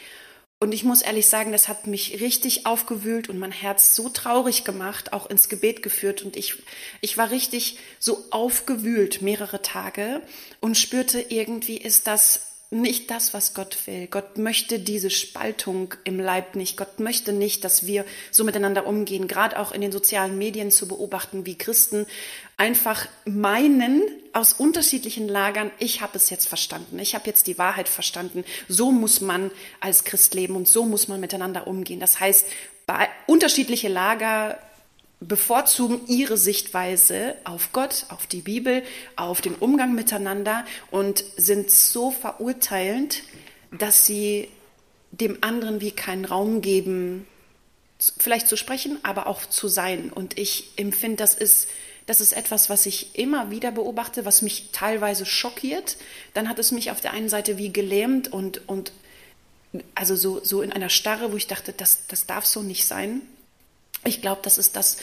Und 0.63 0.71
ich 0.71 0.86
muss 0.86 1.01
ehrlich 1.01 1.27
sagen, 1.27 1.51
das 1.51 1.68
hat 1.68 1.88
mich 1.88 2.21
richtig 2.21 2.65
aufgewühlt 2.65 3.27
und 3.27 3.38
mein 3.38 3.51
Herz 3.51 3.95
so 3.98 4.07
traurig 4.07 4.63
gemacht, 4.63 5.12
auch 5.12 5.30
ins 5.30 5.50
Gebet 5.50 5.83
geführt. 5.83 6.21
Und 6.21 6.38
ich, 6.38 6.56
ich 7.01 7.18
war 7.18 7.31
richtig 7.31 7.80
so 8.00 8.24
aufgewühlt 8.30 9.21
mehrere 9.21 9.62
Tage 9.62 10.21
und 10.62 10.77
spürte, 10.77 11.19
irgendwie 11.19 11.75
ist 11.75 12.07
das 12.07 12.54
nicht 12.71 13.12
das, 13.12 13.33
was 13.33 13.54
Gott 13.54 13.77
will. 13.88 14.07
Gott 14.07 14.38
möchte 14.38 14.80
diese 14.80 15.10
Spaltung 15.10 15.95
im 16.06 16.18
Leib 16.18 16.56
nicht. 16.56 16.77
Gott 16.77 16.98
möchte 17.01 17.33
nicht, 17.33 17.66
dass 17.66 17.86
wir 17.86 18.06
so 18.31 18.45
miteinander 18.45 18.88
umgehen. 18.88 19.28
Gerade 19.28 19.59
auch 19.59 19.73
in 19.73 19.81
den 19.81 19.92
sozialen 19.92 20.38
Medien 20.38 20.71
zu 20.71 20.88
beobachten, 20.88 21.45
wie 21.45 21.57
Christen 21.57 22.06
einfach 22.57 23.07
meinen, 23.26 24.02
aus 24.33 24.54
unterschiedlichen 24.54 25.28
Lagern, 25.28 25.69
ich 25.78 26.02
habe 26.02 26.18
es 26.18 26.30
jetzt 26.31 26.48
verstanden, 26.48 26.98
ich 26.98 27.14
habe 27.14 27.28
jetzt 27.28 27.45
die 27.45 27.60
Wahrheit 27.60 27.88
verstanden, 27.88 28.44
so 28.68 28.92
muss 28.92 29.22
man 29.22 29.52
als 29.80 30.06
Christ 30.06 30.33
leben 30.33 30.56
und 30.56 30.68
so 30.68 30.86
muss 30.86 31.07
man 31.07 31.19
miteinander 31.19 31.68
umgehen. 31.68 32.00
Das 32.00 32.19
heißt, 32.19 32.48
unterschiedliche 33.28 33.90
Lager 33.90 34.57
bevorzugen 35.19 36.02
ihre 36.07 36.38
Sichtweise 36.38 37.36
auf 37.44 37.72
Gott, 37.72 38.06
auf 38.10 38.28
die 38.28 38.42
Bibel, 38.42 38.83
auf 39.16 39.42
den 39.42 39.56
Umgang 39.56 39.94
miteinander 39.94 40.66
und 40.92 41.24
sind 41.38 41.72
so 41.72 42.12
verurteilend, 42.12 43.24
dass 43.72 44.06
sie 44.06 44.50
dem 45.12 45.38
anderen 45.42 45.80
wie 45.80 45.92
keinen 45.92 46.26
Raum 46.26 46.62
geben, 46.62 47.28
vielleicht 48.18 48.48
zu 48.48 48.57
sprechen, 48.57 48.98
aber 49.04 49.28
auch 49.28 49.45
zu 49.45 49.68
sein. 49.68 50.12
Und 50.12 50.38
ich 50.38 50.72
empfinde, 50.76 51.18
das 51.18 51.36
ist, 51.36 51.68
das 52.06 52.22
ist 52.22 52.33
etwas, 52.33 52.69
was 52.69 52.86
ich 52.86 53.18
immer 53.18 53.50
wieder 53.50 53.72
beobachte, 53.72 54.26
was 54.26 54.42
mich 54.42 54.69
teilweise 54.72 55.26
schockiert. 55.26 55.98
Dann 56.33 56.50
hat 56.50 56.60
es 56.60 56.72
mich 56.72 56.92
auf 56.92 57.02
der 57.02 57.12
einen 57.12 57.30
Seite 57.30 57.57
wie 57.57 57.72
gelähmt 57.72 58.31
und, 58.31 58.68
und 58.68 58.92
also 59.95 60.16
so, 60.16 60.44
so 60.44 60.62
in 60.62 60.72
einer 60.72 60.90
Starre, 60.90 61.31
wo 61.31 61.38
ich 61.38 61.48
dachte, 61.48 61.74
das, 61.74 62.07
das 62.07 62.26
darf 62.26 62.45
so 62.45 62.62
nicht 62.62 62.86
sein. 62.86 63.22
Ich 64.04 64.22
glaube, 64.22 64.42
dass 64.44 64.57
es 64.57 64.72
das 64.72 64.98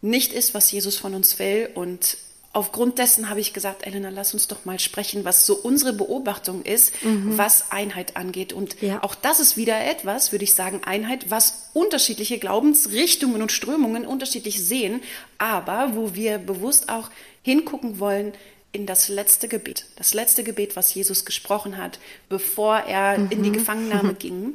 nicht 0.00 0.32
ist, 0.32 0.54
was 0.54 0.70
Jesus 0.70 0.96
von 0.96 1.14
uns 1.14 1.38
will. 1.38 1.70
Und 1.74 2.16
aufgrund 2.54 2.98
dessen 2.98 3.28
habe 3.28 3.40
ich 3.40 3.52
gesagt, 3.52 3.86
Elena, 3.86 4.08
lass 4.08 4.32
uns 4.32 4.48
doch 4.48 4.64
mal 4.64 4.78
sprechen, 4.78 5.24
was 5.24 5.44
so 5.44 5.54
unsere 5.54 5.92
Beobachtung 5.92 6.62
ist, 6.62 6.92
mhm. 7.04 7.36
was 7.36 7.70
Einheit 7.70 8.16
angeht. 8.16 8.52
Und 8.52 8.80
ja. 8.80 9.02
auch 9.02 9.14
das 9.14 9.40
ist 9.40 9.56
wieder 9.56 9.84
etwas, 9.84 10.32
würde 10.32 10.44
ich 10.44 10.54
sagen, 10.54 10.82
Einheit, 10.84 11.30
was 11.30 11.70
unterschiedliche 11.74 12.38
Glaubensrichtungen 12.38 13.42
und 13.42 13.52
Strömungen 13.52 14.06
unterschiedlich 14.06 14.64
sehen, 14.64 15.02
aber 15.36 15.96
wo 15.96 16.14
wir 16.14 16.38
bewusst 16.38 16.88
auch 16.88 17.10
hingucken 17.42 17.98
wollen, 17.98 18.32
in 18.70 18.86
das 18.86 19.08
letzte 19.08 19.46
Gebet, 19.46 19.86
das 19.94 20.14
letzte 20.14 20.42
Gebet, 20.42 20.74
was 20.74 20.92
Jesus 20.94 21.24
gesprochen 21.24 21.76
hat, 21.76 22.00
bevor 22.28 22.78
er 22.78 23.18
mhm. 23.18 23.30
in 23.30 23.42
die 23.42 23.50
mhm. 23.50 23.54
Gefangennahme 23.54 24.14
ging 24.18 24.54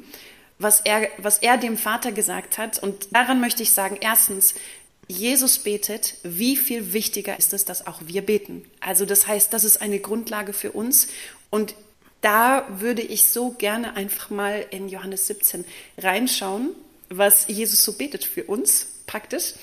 was 0.60 0.82
er, 0.82 1.08
was 1.18 1.38
er 1.38 1.58
dem 1.58 1.77
Vater 1.77 2.12
gesagt 2.12 2.58
hat. 2.58 2.77
Und 2.84 3.15
daran 3.15 3.39
möchte 3.39 3.63
ich 3.63 3.72
sagen, 3.72 3.98
erstens, 4.00 4.53
Jesus 5.10 5.58
betet, 5.58 6.16
wie 6.22 6.56
viel 6.56 6.94
wichtiger 6.94 7.38
ist 7.38 7.51
es, 7.51 7.66
dass 7.66 7.88
auch 7.88 8.00
wir 8.06 8.22
beten. 8.22 8.63
Also 8.80 9.06
das 9.06 9.25
heißt, 9.25 9.51
das 9.51 9.63
ist 9.63 9.82
eine 9.82 10.00
Grundlage 10.00 10.54
für 10.54 10.72
uns. 10.72 11.08
Und 11.50 11.74
da 12.22 12.68
würde 12.80 13.01
ich 13.01 13.25
so 13.25 13.50
gerne 13.50 13.96
einfach 13.96 14.30
mal 14.30 14.63
in 14.70 14.88
Johannes 14.88 15.25
17 15.25 15.66
reinschauen, 15.98 16.70
was 17.10 17.48
Jesus 17.48 17.84
so 17.84 17.94
betet 17.94 18.24
für 18.24 18.44
uns 18.44 18.88
praktisch. 19.08 19.54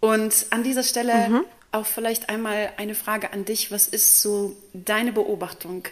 Und 0.00 0.46
an 0.50 0.64
dieser 0.64 0.82
Stelle 0.82 1.28
mhm. 1.28 1.44
auch 1.70 1.86
vielleicht 1.86 2.28
einmal 2.28 2.72
eine 2.76 2.96
Frage 2.96 3.32
an 3.32 3.44
dich. 3.44 3.70
Was 3.70 3.86
ist 3.86 4.20
so 4.20 4.56
deine 4.72 5.12
Beobachtung 5.12 5.84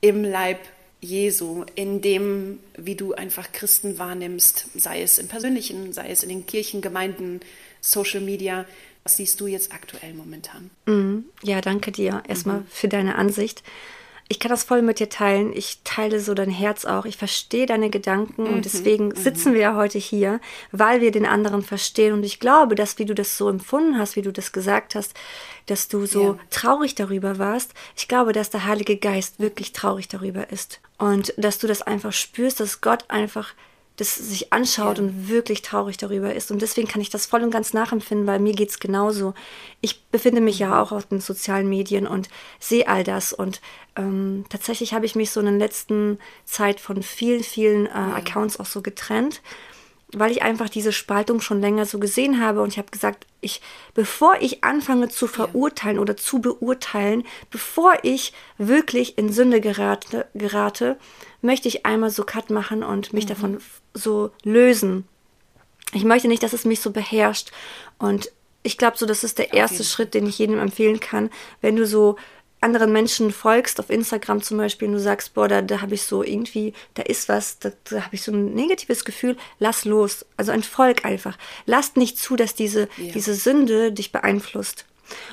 im 0.00 0.24
Leib 0.24 0.58
Jesu, 1.00 1.66
in 1.74 2.00
dem, 2.00 2.58
wie 2.76 2.96
du 2.96 3.14
einfach 3.14 3.52
Christen 3.52 3.98
wahrnimmst, 3.98 4.68
sei 4.74 5.02
es 5.02 5.18
im 5.18 5.28
Persönlichen, 5.28 5.92
sei 5.92 6.08
es 6.08 6.22
in 6.22 6.30
den 6.30 6.46
Kirchengemeinden, 6.46 7.40
Social 7.84 8.20
Media. 8.20 8.64
Was 9.02 9.16
siehst 9.16 9.40
du 9.40 9.46
jetzt 9.46 9.72
aktuell 9.72 10.14
momentan? 10.14 10.70
Mhm. 10.86 11.26
Ja, 11.42 11.60
danke 11.60 11.92
dir 11.92 12.22
erstmal 12.26 12.60
mhm. 12.60 12.66
für 12.70 12.88
deine 12.88 13.16
Ansicht 13.16 13.62
ich 14.28 14.40
kann 14.40 14.50
das 14.50 14.64
voll 14.64 14.80
mit 14.80 15.00
dir 15.00 15.10
teilen. 15.10 15.52
Ich 15.54 15.80
teile 15.84 16.18
so 16.18 16.32
dein 16.32 16.50
Herz 16.50 16.86
auch. 16.86 17.04
Ich 17.04 17.16
verstehe 17.16 17.66
deine 17.66 17.90
Gedanken 17.90 18.44
mhm, 18.44 18.54
und 18.54 18.64
deswegen 18.64 19.08
mhm. 19.08 19.16
sitzen 19.16 19.52
wir 19.52 19.60
ja 19.60 19.76
heute 19.76 19.98
hier, 19.98 20.40
weil 20.72 21.00
wir 21.02 21.10
den 21.10 21.26
anderen 21.26 21.62
verstehen. 21.62 22.14
Und 22.14 22.24
ich 22.24 22.40
glaube, 22.40 22.74
dass 22.74 22.98
wie 22.98 23.04
du 23.04 23.14
das 23.14 23.36
so 23.36 23.50
empfunden 23.50 23.98
hast, 23.98 24.16
wie 24.16 24.22
du 24.22 24.32
das 24.32 24.52
gesagt 24.52 24.94
hast, 24.94 25.14
dass 25.66 25.88
du 25.88 26.06
so 26.06 26.34
ja. 26.34 26.38
traurig 26.50 26.94
darüber 26.94 27.38
warst. 27.38 27.74
Ich 27.96 28.08
glaube, 28.08 28.32
dass 28.32 28.48
der 28.48 28.64
Heilige 28.64 28.96
Geist 28.96 29.40
wirklich 29.40 29.72
traurig 29.72 30.08
darüber 30.08 30.50
ist. 30.50 30.80
Und 30.96 31.34
dass 31.36 31.58
du 31.58 31.66
das 31.66 31.82
einfach 31.82 32.12
spürst, 32.12 32.60
dass 32.60 32.80
Gott 32.80 33.04
einfach 33.08 33.52
das 33.96 34.16
sich 34.16 34.52
anschaut 34.52 34.98
ja. 34.98 35.04
und 35.04 35.28
wirklich 35.28 35.62
traurig 35.62 35.96
darüber 35.96 36.34
ist. 36.34 36.50
Und 36.50 36.60
deswegen 36.62 36.88
kann 36.88 37.00
ich 37.00 37.10
das 37.10 37.26
voll 37.26 37.42
und 37.42 37.50
ganz 37.50 37.72
nachempfinden, 37.72 38.26
weil 38.26 38.40
mir 38.40 38.52
geht 38.52 38.70
es 38.70 38.80
genauso. 38.80 39.34
Ich 39.80 40.04
befinde 40.06 40.40
mich 40.40 40.58
ja 40.58 40.68
mhm. 40.68 40.72
auch 40.74 40.92
auf 40.92 41.06
den 41.06 41.20
sozialen 41.20 41.68
Medien 41.68 42.06
und 42.06 42.28
sehe 42.58 42.88
all 42.88 43.04
das. 43.04 43.32
Und 43.32 43.60
ähm, 43.96 44.44
tatsächlich 44.48 44.94
habe 44.94 45.06
ich 45.06 45.14
mich 45.14 45.30
so 45.30 45.40
in 45.40 45.46
der 45.46 45.54
letzten 45.54 46.18
Zeit 46.44 46.80
von 46.80 47.02
vielen, 47.02 47.44
vielen 47.44 47.86
äh, 47.86 47.90
Accounts 47.90 48.58
auch 48.58 48.66
so 48.66 48.82
getrennt, 48.82 49.42
weil 50.18 50.30
ich 50.30 50.42
einfach 50.42 50.68
diese 50.68 50.92
Spaltung 50.92 51.40
schon 51.40 51.60
länger 51.60 51.86
so 51.86 51.98
gesehen 51.98 52.40
habe. 52.40 52.62
Und 52.62 52.68
ich 52.68 52.78
habe 52.78 52.90
gesagt, 52.90 53.26
ich, 53.40 53.60
bevor 53.94 54.36
ich 54.40 54.64
anfange 54.64 55.08
zu 55.08 55.26
verurteilen 55.26 55.98
oder 55.98 56.16
zu 56.16 56.40
beurteilen, 56.40 57.24
bevor 57.50 57.94
ich 58.02 58.32
wirklich 58.58 59.18
in 59.18 59.32
Sünde 59.32 59.60
gerate, 59.60 60.26
gerate 60.34 60.96
möchte 61.42 61.68
ich 61.68 61.84
einmal 61.84 62.10
so 62.10 62.24
Cut 62.24 62.50
machen 62.50 62.82
und 62.82 63.12
mich 63.12 63.24
mhm. 63.24 63.28
davon 63.28 63.58
so 63.92 64.30
lösen. 64.42 65.06
Ich 65.92 66.04
möchte 66.04 66.28
nicht, 66.28 66.42
dass 66.42 66.52
es 66.52 66.64
mich 66.64 66.80
so 66.80 66.90
beherrscht. 66.90 67.52
Und 67.98 68.30
ich 68.62 68.78
glaube, 68.78 68.96
so, 68.96 69.06
das 69.06 69.24
ist 69.24 69.38
der 69.38 69.52
erste 69.52 69.76
okay. 69.76 69.84
Schritt, 69.84 70.14
den 70.14 70.26
ich 70.26 70.38
jedem 70.38 70.58
empfehlen 70.58 71.00
kann. 71.00 71.30
Wenn 71.60 71.76
du 71.76 71.86
so 71.86 72.16
anderen 72.64 72.92
Menschen 72.92 73.30
folgst, 73.30 73.78
auf 73.78 73.90
Instagram 73.90 74.42
zum 74.42 74.56
Beispiel, 74.56 74.88
und 74.88 74.94
du 74.94 75.00
sagst, 75.00 75.34
boah, 75.34 75.46
da, 75.46 75.62
da 75.62 75.80
habe 75.80 75.94
ich 75.94 76.02
so 76.02 76.24
irgendwie, 76.24 76.72
da 76.94 77.02
ist 77.02 77.28
was, 77.28 77.58
da, 77.58 77.70
da 77.84 78.02
habe 78.02 78.14
ich 78.14 78.22
so 78.22 78.32
ein 78.32 78.54
negatives 78.54 79.04
Gefühl, 79.04 79.36
lass 79.58 79.84
los. 79.84 80.26
Also 80.36 80.50
ein 80.50 80.62
Volk 80.62 81.04
einfach. 81.04 81.38
Lass 81.66 81.94
nicht 81.94 82.18
zu, 82.18 82.34
dass 82.34 82.54
diese, 82.54 82.88
ja. 82.96 83.12
diese 83.12 83.34
Sünde 83.34 83.92
dich 83.92 84.10
beeinflusst. 84.10 84.86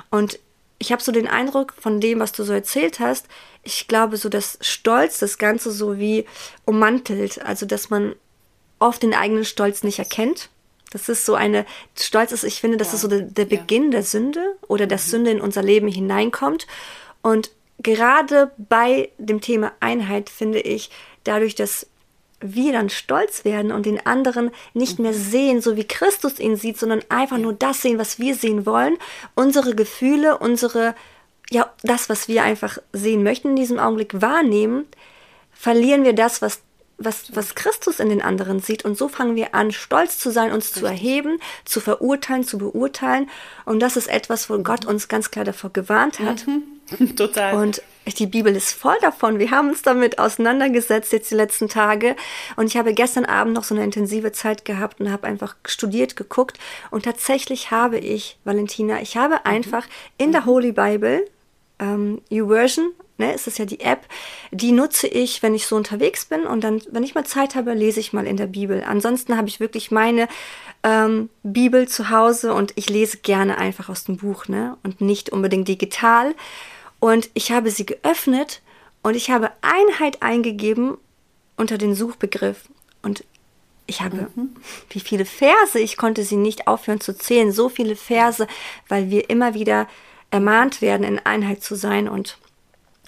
Und 0.09 0.39
ich 0.77 0.91
habe 0.91 1.01
so 1.01 1.11
den 1.11 1.27
Eindruck 1.27 1.73
von 1.79 2.01
dem, 2.01 2.19
was 2.19 2.31
du 2.31 2.43
so 2.43 2.53
erzählt 2.53 2.99
hast, 2.99 3.27
ich 3.63 3.87
glaube, 3.87 4.17
so 4.17 4.29
dass 4.29 4.57
Stolz 4.61 5.19
das 5.19 5.37
Ganze 5.37 5.71
so 5.71 5.99
wie 5.99 6.25
ummantelt. 6.65 7.41
Also, 7.45 7.65
dass 7.65 7.89
man 7.89 8.15
oft 8.79 9.03
den 9.03 9.13
eigenen 9.13 9.45
Stolz 9.45 9.83
nicht 9.83 9.99
erkennt. 9.99 10.49
Das 10.91 11.07
ist 11.07 11.25
so 11.25 11.35
eine, 11.35 11.65
Stolz 11.97 12.31
ist, 12.31 12.43
ich 12.43 12.59
finde, 12.59 12.77
das 12.77 12.89
ja. 12.89 12.95
ist 12.95 13.01
so 13.01 13.07
der, 13.07 13.21
der 13.21 13.45
Beginn 13.45 13.85
ja. 13.85 13.89
der 13.91 14.03
Sünde 14.03 14.57
oder 14.67 14.87
dass 14.87 15.07
mhm. 15.07 15.11
Sünde 15.11 15.31
in 15.31 15.41
unser 15.41 15.63
Leben 15.63 15.87
hineinkommt. 15.87 16.67
Und 17.21 17.51
gerade 17.79 18.51
bei 18.57 19.09
dem 19.17 19.41
Thema 19.41 19.71
Einheit 19.79 20.29
finde 20.29 20.59
ich, 20.59 20.89
dadurch, 21.23 21.55
dass 21.55 21.87
wir 22.43 22.73
dann 22.73 22.89
stolz 22.89 23.45
werden 23.45 23.71
und 23.71 23.85
den 23.85 24.03
anderen 24.05 24.51
nicht 24.73 24.99
mehr 24.99 25.11
mhm. 25.11 25.17
sehen, 25.17 25.61
so 25.61 25.75
wie 25.77 25.87
Christus 25.87 26.39
ihn 26.39 26.55
sieht, 26.55 26.77
sondern 26.77 27.01
einfach 27.09 27.37
nur 27.37 27.53
das 27.53 27.81
sehen, 27.81 27.99
was 27.99 28.19
wir 28.19 28.35
sehen 28.35 28.65
wollen, 28.65 28.97
unsere 29.35 29.75
Gefühle, 29.75 30.37
unsere 30.39 30.95
ja, 31.51 31.69
das, 31.83 32.09
was 32.09 32.27
wir 32.29 32.43
einfach 32.43 32.77
sehen 32.93 33.23
möchten 33.23 33.49
in 33.49 33.55
diesem 33.57 33.77
Augenblick 33.77 34.21
wahrnehmen, 34.21 34.87
verlieren 35.51 36.05
wir 36.05 36.13
das, 36.13 36.41
was, 36.41 36.61
was, 36.97 37.35
was 37.35 37.55
Christus 37.55 37.99
in 37.99 38.07
den 38.07 38.21
anderen 38.21 38.61
sieht. 38.61 38.85
Und 38.85 38.97
so 38.97 39.09
fangen 39.09 39.35
wir 39.35 39.53
an, 39.53 39.73
stolz 39.73 40.17
zu 40.17 40.31
sein, 40.31 40.53
uns 40.53 40.71
zu 40.71 40.85
erheben, 40.85 41.39
zu 41.65 41.81
verurteilen, 41.81 42.45
zu 42.45 42.57
beurteilen. 42.57 43.29
Und 43.65 43.81
das 43.81 43.97
ist 43.97 44.07
etwas, 44.07 44.49
wo 44.49 44.59
Gott 44.59 44.85
uns 44.85 45.09
ganz 45.09 45.29
klar 45.29 45.43
davor 45.43 45.71
gewarnt 45.71 46.19
hat. 46.19 46.47
Mhm. 46.47 46.63
Total. 47.15 47.55
Und 47.55 47.81
die 48.17 48.25
Bibel 48.25 48.55
ist 48.55 48.73
voll 48.73 48.97
davon. 49.01 49.39
Wir 49.39 49.51
haben 49.51 49.69
uns 49.69 49.83
damit 49.83 50.17
auseinandergesetzt 50.17 51.13
jetzt 51.13 51.29
die 51.31 51.35
letzten 51.35 51.69
Tage. 51.69 52.15
Und 52.55 52.67
ich 52.67 52.77
habe 52.77 52.93
gestern 52.93 53.25
Abend 53.25 53.53
noch 53.53 53.63
so 53.63 53.75
eine 53.75 53.83
intensive 53.83 54.31
Zeit 54.31 54.65
gehabt 54.65 54.99
und 54.99 55.11
habe 55.11 55.27
einfach 55.27 55.55
studiert, 55.65 56.15
geguckt. 56.15 56.57
Und 56.89 57.05
tatsächlich 57.05 57.71
habe 57.71 57.99
ich, 57.99 58.37
Valentina, 58.43 59.01
ich 59.01 59.17
habe 59.17 59.35
mhm. 59.35 59.41
einfach 59.43 59.85
in 60.17 60.31
der 60.31 60.45
Holy 60.45 60.71
Bible 60.71 61.25
ähm, 61.79 62.21
YouVersion, 62.29 62.91
ne, 63.17 63.33
ist 63.33 63.47
das 63.47 63.57
ja 63.57 63.65
die 63.65 63.81
App, 63.81 64.05
die 64.51 64.71
nutze 64.71 65.07
ich, 65.07 65.41
wenn 65.43 65.55
ich 65.55 65.67
so 65.67 65.75
unterwegs 65.75 66.25
bin 66.25 66.45
und 66.45 66.63
dann, 66.63 66.81
wenn 66.91 67.03
ich 67.03 67.15
mal 67.15 67.25
Zeit 67.25 67.55
habe, 67.55 67.73
lese 67.73 67.99
ich 67.99 68.13
mal 68.13 68.27
in 68.27 68.37
der 68.37 68.47
Bibel. 68.47 68.83
Ansonsten 68.85 69.37
habe 69.37 69.47
ich 69.47 69.59
wirklich 69.59 69.91
meine 69.91 70.27
ähm, 70.83 71.29
Bibel 71.43 71.87
zu 71.87 72.09
Hause 72.09 72.53
und 72.53 72.73
ich 72.75 72.89
lese 72.89 73.17
gerne 73.17 73.57
einfach 73.57 73.89
aus 73.89 74.03
dem 74.03 74.17
Buch, 74.17 74.47
ne, 74.47 74.77
und 74.83 75.01
nicht 75.01 75.29
unbedingt 75.29 75.67
digital. 75.67 76.33
Und 77.01 77.29
ich 77.33 77.51
habe 77.51 77.71
sie 77.71 77.85
geöffnet 77.85 78.61
und 79.01 79.15
ich 79.15 79.31
habe 79.31 79.51
Einheit 79.61 80.21
eingegeben 80.21 80.97
unter 81.57 81.77
den 81.77 81.95
Suchbegriff 81.95 82.69
und 83.01 83.25
ich 83.87 84.01
habe, 84.01 84.29
mhm. 84.35 84.55
wie 84.89 84.99
viele 84.99 85.25
Verse, 85.25 85.79
ich 85.79 85.97
konnte 85.97 86.23
sie 86.23 86.37
nicht 86.37 86.67
aufhören 86.67 87.01
zu 87.01 87.17
zählen, 87.17 87.51
so 87.51 87.69
viele 87.69 87.95
Verse, 87.95 88.47
weil 88.87 89.09
wir 89.09 89.29
immer 89.31 89.55
wieder 89.55 89.87
ermahnt 90.29 90.81
werden, 90.81 91.03
in 91.03 91.19
Einheit 91.19 91.63
zu 91.63 91.75
sein 91.75 92.07
und 92.07 92.37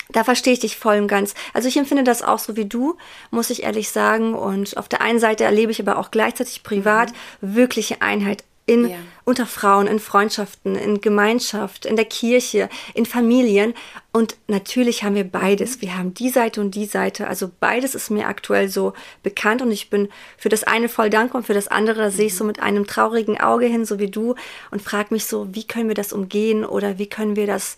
da 0.09 0.23
verstehe 0.23 0.53
ich 0.53 0.59
dich 0.59 0.75
voll 0.75 0.97
und 0.97 1.07
ganz. 1.07 1.35
Also 1.53 1.67
ich 1.67 1.77
empfinde 1.77 2.03
das 2.03 2.23
auch 2.23 2.39
so 2.39 2.55
wie 2.55 2.65
du, 2.65 2.97
muss 3.31 3.49
ich 3.49 3.63
ehrlich 3.63 3.89
sagen. 3.89 4.33
Und 4.35 4.77
auf 4.77 4.89
der 4.89 5.01
einen 5.01 5.19
Seite 5.19 5.43
erlebe 5.43 5.71
ich 5.71 5.79
aber 5.79 5.97
auch 5.97 6.11
gleichzeitig 6.11 6.63
privat 6.63 7.13
mhm. 7.41 7.55
wirkliche 7.55 8.01
Einheit 8.01 8.43
in, 8.65 8.89
ja. 8.89 8.97
unter 9.25 9.45
Frauen, 9.45 9.87
in 9.87 9.99
Freundschaften, 9.99 10.75
in 10.75 11.01
Gemeinschaft, 11.01 11.85
in 11.85 11.95
der 11.95 12.05
Kirche, 12.05 12.69
in 12.93 13.05
Familien. 13.05 13.73
Und 14.13 14.37
natürlich 14.47 15.03
haben 15.03 15.15
wir 15.15 15.25
beides. 15.25 15.81
Wir 15.81 15.97
haben 15.97 16.13
die 16.13 16.29
Seite 16.29 16.61
und 16.61 16.75
die 16.75 16.85
Seite. 16.85 17.27
Also 17.27 17.51
beides 17.59 17.93
ist 17.93 18.09
mir 18.09 18.27
aktuell 18.27 18.69
so 18.69 18.93
bekannt 19.21 19.61
und 19.61 19.71
ich 19.71 19.89
bin 19.89 20.09
für 20.37 20.49
das 20.49 20.63
eine 20.63 20.87
voll 20.87 21.09
dankbar 21.09 21.39
und 21.39 21.45
für 21.45 21.53
das 21.53 21.67
andere 21.67 22.03
da 22.03 22.11
sehe 22.11 22.27
ich 22.27 22.35
so 22.35 22.43
mit 22.43 22.61
einem 22.61 22.87
traurigen 22.87 23.39
Auge 23.39 23.65
hin, 23.65 23.85
so 23.85 23.99
wie 23.99 24.09
du, 24.09 24.35
und 24.71 24.81
frage 24.81 25.13
mich 25.13 25.25
so, 25.25 25.47
wie 25.51 25.65
können 25.65 25.87
wir 25.87 25.95
das 25.95 26.13
umgehen 26.13 26.63
oder 26.65 26.97
wie 26.97 27.07
können 27.07 27.35
wir 27.35 27.47
das 27.47 27.77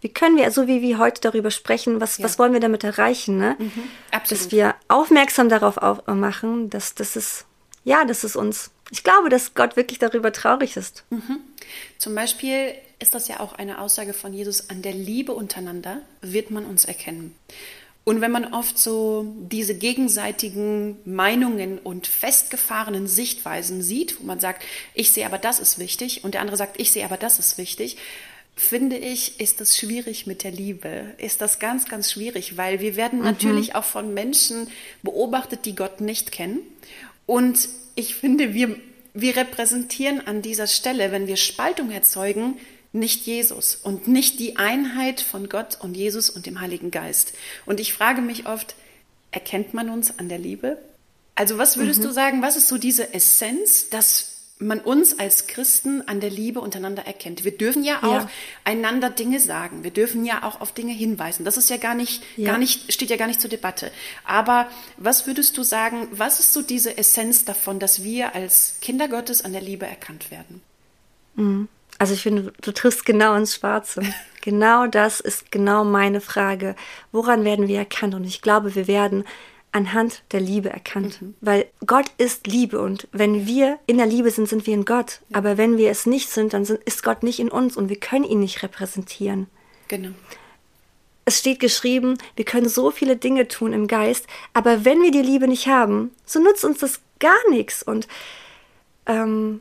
wie 0.00 0.08
können 0.08 0.36
wir, 0.36 0.48
so 0.52 0.68
wie 0.68 0.80
wir 0.80 0.98
heute 0.98 1.20
darüber 1.20 1.50
sprechen, 1.50 2.00
was, 2.00 2.18
ja. 2.18 2.24
was 2.24 2.38
wollen 2.38 2.52
wir 2.52 2.60
damit 2.60 2.84
erreichen, 2.84 3.36
ne? 3.36 3.56
Mhm, 3.58 3.82
dass 4.30 4.52
wir 4.52 4.76
aufmerksam 4.86 5.48
darauf 5.48 5.76
machen, 6.06 6.70
dass 6.70 6.94
das 6.94 7.16
ist, 7.16 7.46
ja, 7.82 8.04
dass 8.04 8.22
es 8.22 8.36
uns 8.36 8.70
ich 8.90 9.04
glaube, 9.04 9.28
dass 9.28 9.54
Gott 9.54 9.76
wirklich 9.76 9.98
darüber 9.98 10.32
traurig 10.32 10.76
ist. 10.76 11.04
Mhm. 11.10 11.40
Zum 11.98 12.14
Beispiel 12.14 12.74
ist 12.98 13.14
das 13.14 13.28
ja 13.28 13.40
auch 13.40 13.52
eine 13.52 13.80
Aussage 13.80 14.12
von 14.12 14.32
Jesus, 14.32 14.70
an 14.70 14.82
der 14.82 14.92
Liebe 14.92 15.32
untereinander 15.32 16.02
wird 16.20 16.50
man 16.50 16.64
uns 16.64 16.84
erkennen. 16.84 17.34
Und 18.04 18.22
wenn 18.22 18.30
man 18.30 18.54
oft 18.54 18.78
so 18.78 19.34
diese 19.38 19.74
gegenseitigen 19.74 20.96
Meinungen 21.04 21.78
und 21.78 22.06
festgefahrenen 22.06 23.06
Sichtweisen 23.06 23.82
sieht, 23.82 24.18
wo 24.18 24.24
man 24.24 24.40
sagt, 24.40 24.62
ich 24.94 25.12
sehe 25.12 25.26
aber 25.26 25.36
das 25.36 25.60
ist 25.60 25.78
wichtig 25.78 26.24
und 26.24 26.32
der 26.32 26.40
andere 26.40 26.56
sagt, 26.56 26.80
ich 26.80 26.90
sehe 26.90 27.04
aber 27.04 27.18
das 27.18 27.38
ist 27.38 27.58
wichtig, 27.58 27.98
finde 28.56 28.96
ich, 28.96 29.40
ist 29.40 29.60
das 29.60 29.76
schwierig 29.76 30.26
mit 30.26 30.42
der 30.42 30.50
Liebe. 30.50 31.14
Ist 31.18 31.42
das 31.42 31.58
ganz, 31.58 31.84
ganz 31.84 32.10
schwierig, 32.10 32.56
weil 32.56 32.80
wir 32.80 32.96
werden 32.96 33.18
mhm. 33.18 33.26
natürlich 33.26 33.74
auch 33.74 33.84
von 33.84 34.14
Menschen 34.14 34.68
beobachtet, 35.02 35.66
die 35.66 35.74
Gott 35.74 36.00
nicht 36.00 36.32
kennen. 36.32 36.60
Und 37.28 37.68
ich 37.94 38.14
finde, 38.14 38.54
wir, 38.54 38.74
wir 39.12 39.36
repräsentieren 39.36 40.26
an 40.26 40.40
dieser 40.40 40.66
Stelle, 40.66 41.12
wenn 41.12 41.26
wir 41.26 41.36
Spaltung 41.36 41.90
erzeugen, 41.90 42.56
nicht 42.92 43.26
Jesus 43.26 43.74
und 43.76 44.08
nicht 44.08 44.40
die 44.40 44.56
Einheit 44.56 45.20
von 45.20 45.50
Gott 45.50 45.76
und 45.78 45.94
Jesus 45.94 46.30
und 46.30 46.46
dem 46.46 46.62
Heiligen 46.62 46.90
Geist. 46.90 47.34
Und 47.66 47.80
ich 47.80 47.92
frage 47.92 48.22
mich 48.22 48.46
oft, 48.46 48.74
erkennt 49.30 49.74
man 49.74 49.90
uns 49.90 50.18
an 50.18 50.30
der 50.30 50.38
Liebe? 50.38 50.78
Also 51.34 51.58
was 51.58 51.76
würdest 51.76 52.00
mhm. 52.00 52.04
du 52.04 52.12
sagen, 52.12 52.40
was 52.40 52.56
ist 52.56 52.66
so 52.66 52.78
diese 52.78 53.12
Essenz, 53.12 53.90
dass 53.90 54.37
man 54.60 54.80
uns 54.80 55.18
als 55.18 55.46
Christen 55.46 56.02
an 56.08 56.20
der 56.20 56.30
Liebe 56.30 56.60
untereinander 56.60 57.06
erkennt. 57.06 57.44
Wir 57.44 57.56
dürfen 57.56 57.84
ja 57.84 57.98
auch 58.02 58.22
ja. 58.22 58.30
einander 58.64 59.10
Dinge 59.10 59.40
sagen. 59.40 59.84
Wir 59.84 59.90
dürfen 59.90 60.24
ja 60.24 60.42
auch 60.42 60.60
auf 60.60 60.72
Dinge 60.72 60.92
hinweisen. 60.92 61.44
Das 61.44 61.56
ist 61.56 61.70
ja 61.70 61.76
gar 61.76 61.94
nicht, 61.94 62.22
ja. 62.36 62.50
gar 62.50 62.58
nicht, 62.58 62.92
steht 62.92 63.10
ja 63.10 63.16
gar 63.16 63.28
nicht 63.28 63.40
zur 63.40 63.50
Debatte. 63.50 63.90
Aber 64.24 64.68
was 64.96 65.26
würdest 65.26 65.56
du 65.56 65.62
sagen, 65.62 66.08
was 66.10 66.40
ist 66.40 66.52
so 66.52 66.62
diese 66.62 66.98
Essenz 66.98 67.44
davon, 67.44 67.78
dass 67.78 68.02
wir 68.02 68.34
als 68.34 68.78
Kinder 68.80 69.08
Gottes 69.08 69.44
an 69.44 69.52
der 69.52 69.62
Liebe 69.62 69.86
erkannt 69.86 70.30
werden? 70.30 70.60
Mhm. 71.34 71.68
Also 71.98 72.14
ich 72.14 72.22
finde, 72.22 72.52
du 72.60 72.72
triffst 72.72 73.04
genau 73.04 73.34
ins 73.34 73.54
Schwarze. 73.54 74.02
genau 74.42 74.86
das 74.86 75.20
ist 75.20 75.50
genau 75.50 75.84
meine 75.84 76.20
Frage. 76.20 76.74
Woran 77.12 77.44
werden 77.44 77.68
wir 77.68 77.78
erkannt? 77.78 78.14
Und 78.14 78.24
ich 78.24 78.40
glaube, 78.40 78.74
wir 78.74 78.86
werden 78.86 79.24
anhand 79.78 80.22
der 80.32 80.40
Liebe 80.40 80.68
erkannt. 80.68 81.22
Mhm. 81.22 81.34
Weil 81.40 81.66
Gott 81.86 82.06
ist 82.18 82.46
Liebe 82.46 82.80
und 82.80 83.08
wenn 83.12 83.46
wir 83.46 83.78
in 83.86 83.96
der 83.96 84.06
Liebe 84.06 84.30
sind, 84.30 84.48
sind 84.48 84.66
wir 84.66 84.74
in 84.74 84.84
Gott. 84.84 85.20
Aber 85.32 85.56
wenn 85.56 85.78
wir 85.78 85.90
es 85.90 86.04
nicht 86.04 86.28
sind, 86.28 86.52
dann 86.52 86.64
sind, 86.64 86.82
ist 86.84 87.02
Gott 87.02 87.22
nicht 87.22 87.40
in 87.40 87.50
uns 87.50 87.76
und 87.76 87.88
wir 87.88 87.98
können 87.98 88.24
ihn 88.24 88.40
nicht 88.40 88.62
repräsentieren. 88.62 89.46
Genau. 89.88 90.10
Es 91.24 91.38
steht 91.38 91.60
geschrieben, 91.60 92.18
wir 92.36 92.44
können 92.44 92.68
so 92.68 92.90
viele 92.90 93.16
Dinge 93.16 93.48
tun 93.48 93.72
im 93.72 93.86
Geist, 93.86 94.26
aber 94.54 94.84
wenn 94.84 95.02
wir 95.02 95.10
die 95.10 95.22
Liebe 95.22 95.46
nicht 95.46 95.66
haben, 95.66 96.10
so 96.24 96.40
nutzt 96.40 96.64
uns 96.64 96.78
das 96.78 97.00
gar 97.20 97.50
nichts. 97.50 97.82
Und 97.82 98.08
ähm, 99.06 99.60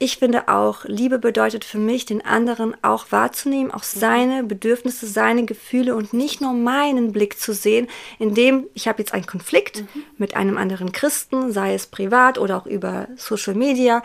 ich 0.00 0.18
finde 0.18 0.48
auch, 0.48 0.84
Liebe 0.84 1.18
bedeutet 1.18 1.64
für 1.64 1.78
mich, 1.78 2.06
den 2.06 2.24
anderen 2.24 2.76
auch 2.82 3.06
wahrzunehmen, 3.10 3.72
auch 3.72 3.82
seine 3.82 4.44
Bedürfnisse, 4.44 5.08
seine 5.08 5.44
Gefühle 5.44 5.96
und 5.96 6.12
nicht 6.12 6.40
nur 6.40 6.52
meinen 6.52 7.12
Blick 7.12 7.38
zu 7.38 7.52
sehen, 7.52 7.88
indem 8.20 8.68
ich 8.74 8.86
habe 8.86 9.00
jetzt 9.00 9.12
einen 9.12 9.26
Konflikt 9.26 9.80
mhm. 9.80 10.04
mit 10.16 10.36
einem 10.36 10.56
anderen 10.56 10.92
Christen, 10.92 11.52
sei 11.52 11.74
es 11.74 11.86
privat 11.86 12.38
oder 12.38 12.58
auch 12.58 12.66
über 12.66 13.08
Social 13.16 13.54
Media. 13.54 14.02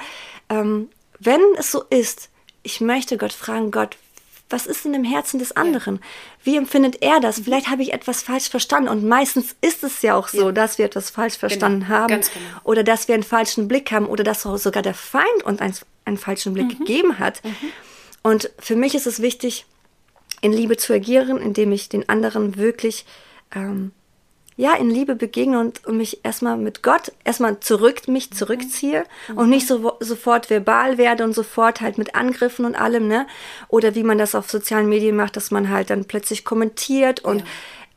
Ähm, 0.50 0.90
wenn 1.20 1.42
es 1.58 1.72
so 1.72 1.84
ist, 1.90 2.30
ich 2.64 2.82
möchte 2.82 3.18
Gott 3.18 3.34
fragen, 3.34 3.70
Gott, 3.70 3.98
was 4.54 4.68
ist 4.68 4.86
in 4.86 4.94
dem 4.94 5.04
Herzen 5.04 5.40
des 5.40 5.52
anderen? 5.58 6.00
Wie 6.44 6.56
empfindet 6.56 7.02
er 7.02 7.20
das? 7.20 7.40
Vielleicht 7.40 7.70
habe 7.70 7.82
ich 7.82 7.92
etwas 7.92 8.22
falsch 8.22 8.50
verstanden. 8.50 8.88
Und 8.88 9.04
meistens 9.04 9.56
ist 9.62 9.84
es 9.84 10.02
ja 10.04 10.16
auch 10.16 10.28
so, 10.28 10.46
ja. 10.46 10.52
dass 10.52 10.78
wir 10.78 10.86
etwas 10.86 11.10
falsch 11.10 11.34
genau. 11.34 11.50
verstanden 11.50 11.80
genau. 11.82 11.92
haben. 11.92 12.22
Genau. 12.22 12.62
Oder 12.64 12.84
dass 12.84 13.08
wir 13.08 13.16
einen 13.16 13.24
falschen 13.24 13.68
Blick 13.68 13.92
haben. 13.92 14.06
Oder 14.06 14.24
dass 14.24 14.44
sogar 14.44 14.84
der 14.84 14.94
Feind 14.94 15.44
uns 15.44 15.60
einen, 15.60 15.74
einen 16.06 16.18
falschen 16.18 16.54
Blick 16.54 16.68
mhm. 16.68 16.86
gegeben 16.86 17.20
hat. 17.20 17.44
Mhm. 17.44 17.52
Und 18.22 18.52
für 18.60 18.76
mich 18.76 18.94
ist 18.94 19.08
es 19.08 19.22
wichtig, 19.22 19.66
in 20.42 20.54
Liebe 20.54 20.78
zu 20.78 20.94
agieren, 20.94 21.38
indem 21.38 21.72
ich 21.72 21.90
den 21.90 22.08
anderen 22.08 22.56
wirklich 22.56 23.06
ähm, 23.56 23.92
ja, 24.56 24.76
in 24.76 24.90
Liebe 24.90 25.16
begegne 25.16 25.60
und, 25.60 25.86
und 25.86 25.98
mich 25.98 26.24
erstmal 26.24 26.58
mit 26.58 26.84
Gott 26.84 27.12
erstmal 27.24 27.60
zurück, 27.60 28.08
mich 28.08 28.30
mhm. 28.30 28.36
zurückziehe 28.36 29.06
mhm. 29.30 29.38
und 29.38 29.50
nicht 29.50 29.68
so, 29.68 29.94
sofort 30.00 30.50
verbal 30.50 30.98
werde 30.98 31.24
und 31.24 31.34
sofort 31.34 31.82
halt 31.82 31.98
mit 31.98 32.16
Angriffen 32.16 32.66
und 32.66 32.76
allem, 32.76 33.08
ne? 33.08 33.28
Oder 33.68 33.96
wie 33.96 34.04
man 34.04 34.18
das 34.18 34.36
auf 34.36 34.50
sozialen 34.50 34.90
Medien 34.90 35.16
macht, 35.16 35.36
dass 35.36 35.52
man 35.52 35.70
halt 35.70 35.90
dann 35.90 36.06
plötzlich 36.06 36.46
kommentiert 36.46 37.22
und 37.22 37.44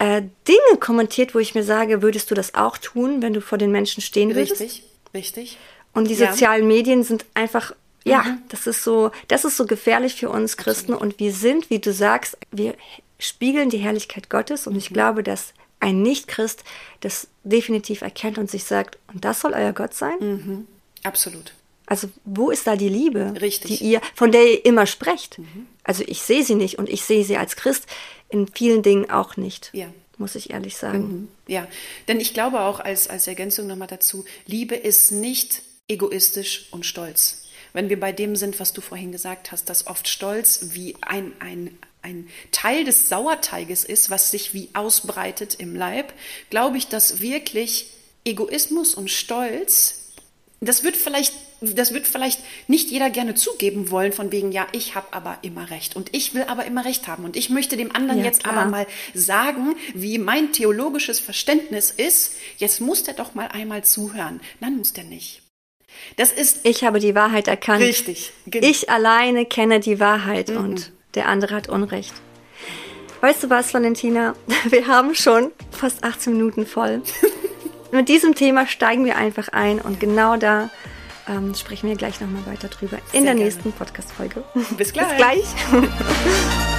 ja. 0.00 0.16
äh, 0.16 0.22
Dinge 0.48 0.78
kommentiert, 0.80 1.34
wo 1.34 1.38
ich 1.38 1.54
mir 1.54 1.64
sage, 1.64 2.02
würdest 2.02 2.30
du 2.30 2.34
das 2.34 2.54
auch 2.54 2.78
tun, 2.78 3.22
wenn 3.22 3.34
du 3.34 3.40
vor 3.40 3.58
den 3.58 3.70
Menschen 3.70 4.02
stehen 4.02 4.34
würdest? 4.34 4.60
Richtig, 4.60 4.84
richtig. 5.14 5.58
Und 5.92 6.08
die 6.08 6.14
sozialen 6.14 6.62
ja. 6.62 6.68
Medien 6.68 7.04
sind 7.04 7.24
einfach 7.34 7.72
ja, 8.04 8.22
mhm. 8.22 8.42
das 8.50 8.68
ist 8.68 8.84
so, 8.84 9.10
das 9.26 9.44
ist 9.44 9.56
so 9.56 9.66
gefährlich 9.66 10.14
für 10.14 10.30
uns 10.30 10.56
Christen 10.56 10.92
Absolut. 10.92 11.14
und 11.14 11.18
wir 11.18 11.32
sind, 11.32 11.70
wie 11.70 11.80
du 11.80 11.92
sagst, 11.92 12.38
wir 12.52 12.76
spiegeln 13.18 13.68
die 13.68 13.78
Herrlichkeit 13.78 14.30
Gottes 14.30 14.68
und 14.68 14.74
mhm. 14.74 14.78
ich 14.78 14.90
glaube, 14.90 15.24
dass 15.24 15.54
ein 15.80 16.02
Nicht-Christ 16.02 16.64
das 17.00 17.28
definitiv 17.44 18.02
erkennt 18.02 18.38
und 18.38 18.50
sich 18.50 18.64
sagt, 18.64 18.98
und 19.12 19.24
das 19.24 19.40
soll 19.40 19.52
euer 19.52 19.72
Gott 19.72 19.94
sein? 19.94 20.16
Mhm. 20.20 20.66
Absolut. 21.02 21.52
Also 21.86 22.08
wo 22.24 22.50
ist 22.50 22.66
da 22.66 22.74
die 22.74 22.88
Liebe, 22.88 23.34
Richtig. 23.40 23.78
die 23.78 23.84
ihr, 23.84 24.00
von 24.14 24.32
der 24.32 24.44
ihr 24.44 24.64
immer 24.64 24.86
sprecht? 24.86 25.38
Mhm. 25.38 25.66
Also 25.84 26.02
ich 26.06 26.22
sehe 26.22 26.42
sie 26.42 26.56
nicht 26.56 26.78
und 26.78 26.88
ich 26.88 27.04
sehe 27.04 27.24
sie 27.24 27.36
als 27.36 27.54
Christ 27.54 27.86
in 28.28 28.48
vielen 28.48 28.82
Dingen 28.82 29.10
auch 29.10 29.36
nicht. 29.36 29.70
Ja. 29.72 29.86
Muss 30.18 30.34
ich 30.34 30.50
ehrlich 30.50 30.76
sagen. 30.76 30.98
Mhm. 30.98 31.28
Ja, 31.46 31.68
denn 32.08 32.20
ich 32.20 32.34
glaube 32.34 32.60
auch 32.60 32.80
als, 32.80 33.08
als 33.08 33.26
Ergänzung 33.26 33.66
nochmal 33.66 33.86
dazu, 33.86 34.24
Liebe 34.46 34.74
ist 34.74 35.12
nicht 35.12 35.62
egoistisch 35.88 36.68
und 36.70 36.86
stolz. 36.86 37.42
Wenn 37.72 37.90
wir 37.90 38.00
bei 38.00 38.12
dem 38.12 38.34
sind, 38.34 38.58
was 38.58 38.72
du 38.72 38.80
vorhin 38.80 39.12
gesagt 39.12 39.52
hast, 39.52 39.68
dass 39.68 39.86
oft 39.86 40.08
Stolz 40.08 40.60
wie 40.72 40.96
ein, 41.02 41.32
ein, 41.40 41.78
ein 42.06 42.28
Teil 42.52 42.84
des 42.84 43.08
Sauerteiges 43.08 43.84
ist, 43.84 44.10
was 44.10 44.30
sich 44.30 44.54
wie 44.54 44.70
ausbreitet 44.74 45.56
im 45.58 45.74
Leib, 45.74 46.12
glaube 46.50 46.78
ich, 46.78 46.88
dass 46.88 47.20
wirklich 47.20 47.90
Egoismus 48.24 48.94
und 48.94 49.10
Stolz, 49.10 50.12
das 50.60 50.84
wird 50.84 50.96
vielleicht 50.96 51.34
das 51.62 51.94
wird 51.94 52.06
vielleicht 52.06 52.40
nicht 52.68 52.90
jeder 52.90 53.08
gerne 53.08 53.34
zugeben 53.34 53.90
wollen, 53.90 54.12
von 54.12 54.30
wegen, 54.30 54.52
ja, 54.52 54.66
ich 54.72 54.94
habe 54.94 55.06
aber 55.12 55.38
immer 55.40 55.70
recht 55.70 55.96
und 55.96 56.14
ich 56.14 56.34
will 56.34 56.42
aber 56.48 56.66
immer 56.66 56.84
recht 56.84 57.08
haben 57.08 57.24
und 57.24 57.34
ich 57.34 57.48
möchte 57.48 57.78
dem 57.78 57.96
anderen 57.96 58.18
ja, 58.18 58.26
jetzt 58.26 58.44
klar. 58.44 58.58
aber 58.58 58.70
mal 58.70 58.86
sagen, 59.14 59.74
wie 59.94 60.18
mein 60.18 60.52
theologisches 60.52 61.18
Verständnis 61.18 61.90
ist. 61.90 62.34
Jetzt 62.58 62.82
muss 62.82 63.04
der 63.04 63.14
doch 63.14 63.34
mal 63.34 63.48
einmal 63.48 63.84
zuhören. 63.84 64.40
Nein, 64.60 64.76
muss 64.76 64.92
der 64.92 65.04
nicht. 65.04 65.40
Das 66.16 66.30
ist. 66.30 66.60
Ich 66.64 66.84
habe 66.84 67.00
die 67.00 67.14
Wahrheit 67.14 67.48
erkannt. 67.48 67.82
Richtig. 67.82 68.32
Genau. 68.44 68.66
Ich 68.66 68.90
alleine 68.90 69.46
kenne 69.46 69.80
die 69.80 69.98
Wahrheit 69.98 70.50
mhm. 70.50 70.56
und 70.58 70.92
der 71.16 71.28
andere 71.28 71.54
hat 71.54 71.68
Unrecht. 71.68 72.14
Weißt 73.20 73.42
du 73.42 73.50
was, 73.50 73.74
Valentina? 73.74 74.34
Wir 74.68 74.86
haben 74.86 75.14
schon 75.14 75.50
fast 75.70 76.04
18 76.04 76.32
Minuten 76.34 76.66
voll. 76.66 77.02
Mit 77.92 78.08
diesem 78.08 78.34
Thema 78.34 78.66
steigen 78.66 79.04
wir 79.04 79.16
einfach 79.16 79.48
ein 79.48 79.80
und 79.80 80.00
genau 80.00 80.36
da 80.36 80.70
ähm, 81.28 81.54
sprechen 81.54 81.88
wir 81.88 81.96
gleich 81.96 82.20
nochmal 82.20 82.44
weiter 82.46 82.68
drüber 82.68 82.96
in 82.96 83.02
Sehr 83.12 83.20
der 83.22 83.34
gerne. 83.34 83.44
nächsten 83.44 83.72
Podcast-Folge. 83.72 84.44
Bis 84.76 84.92
gleich. 84.92 85.06
Bis 85.08 85.16
gleich. 85.16 86.75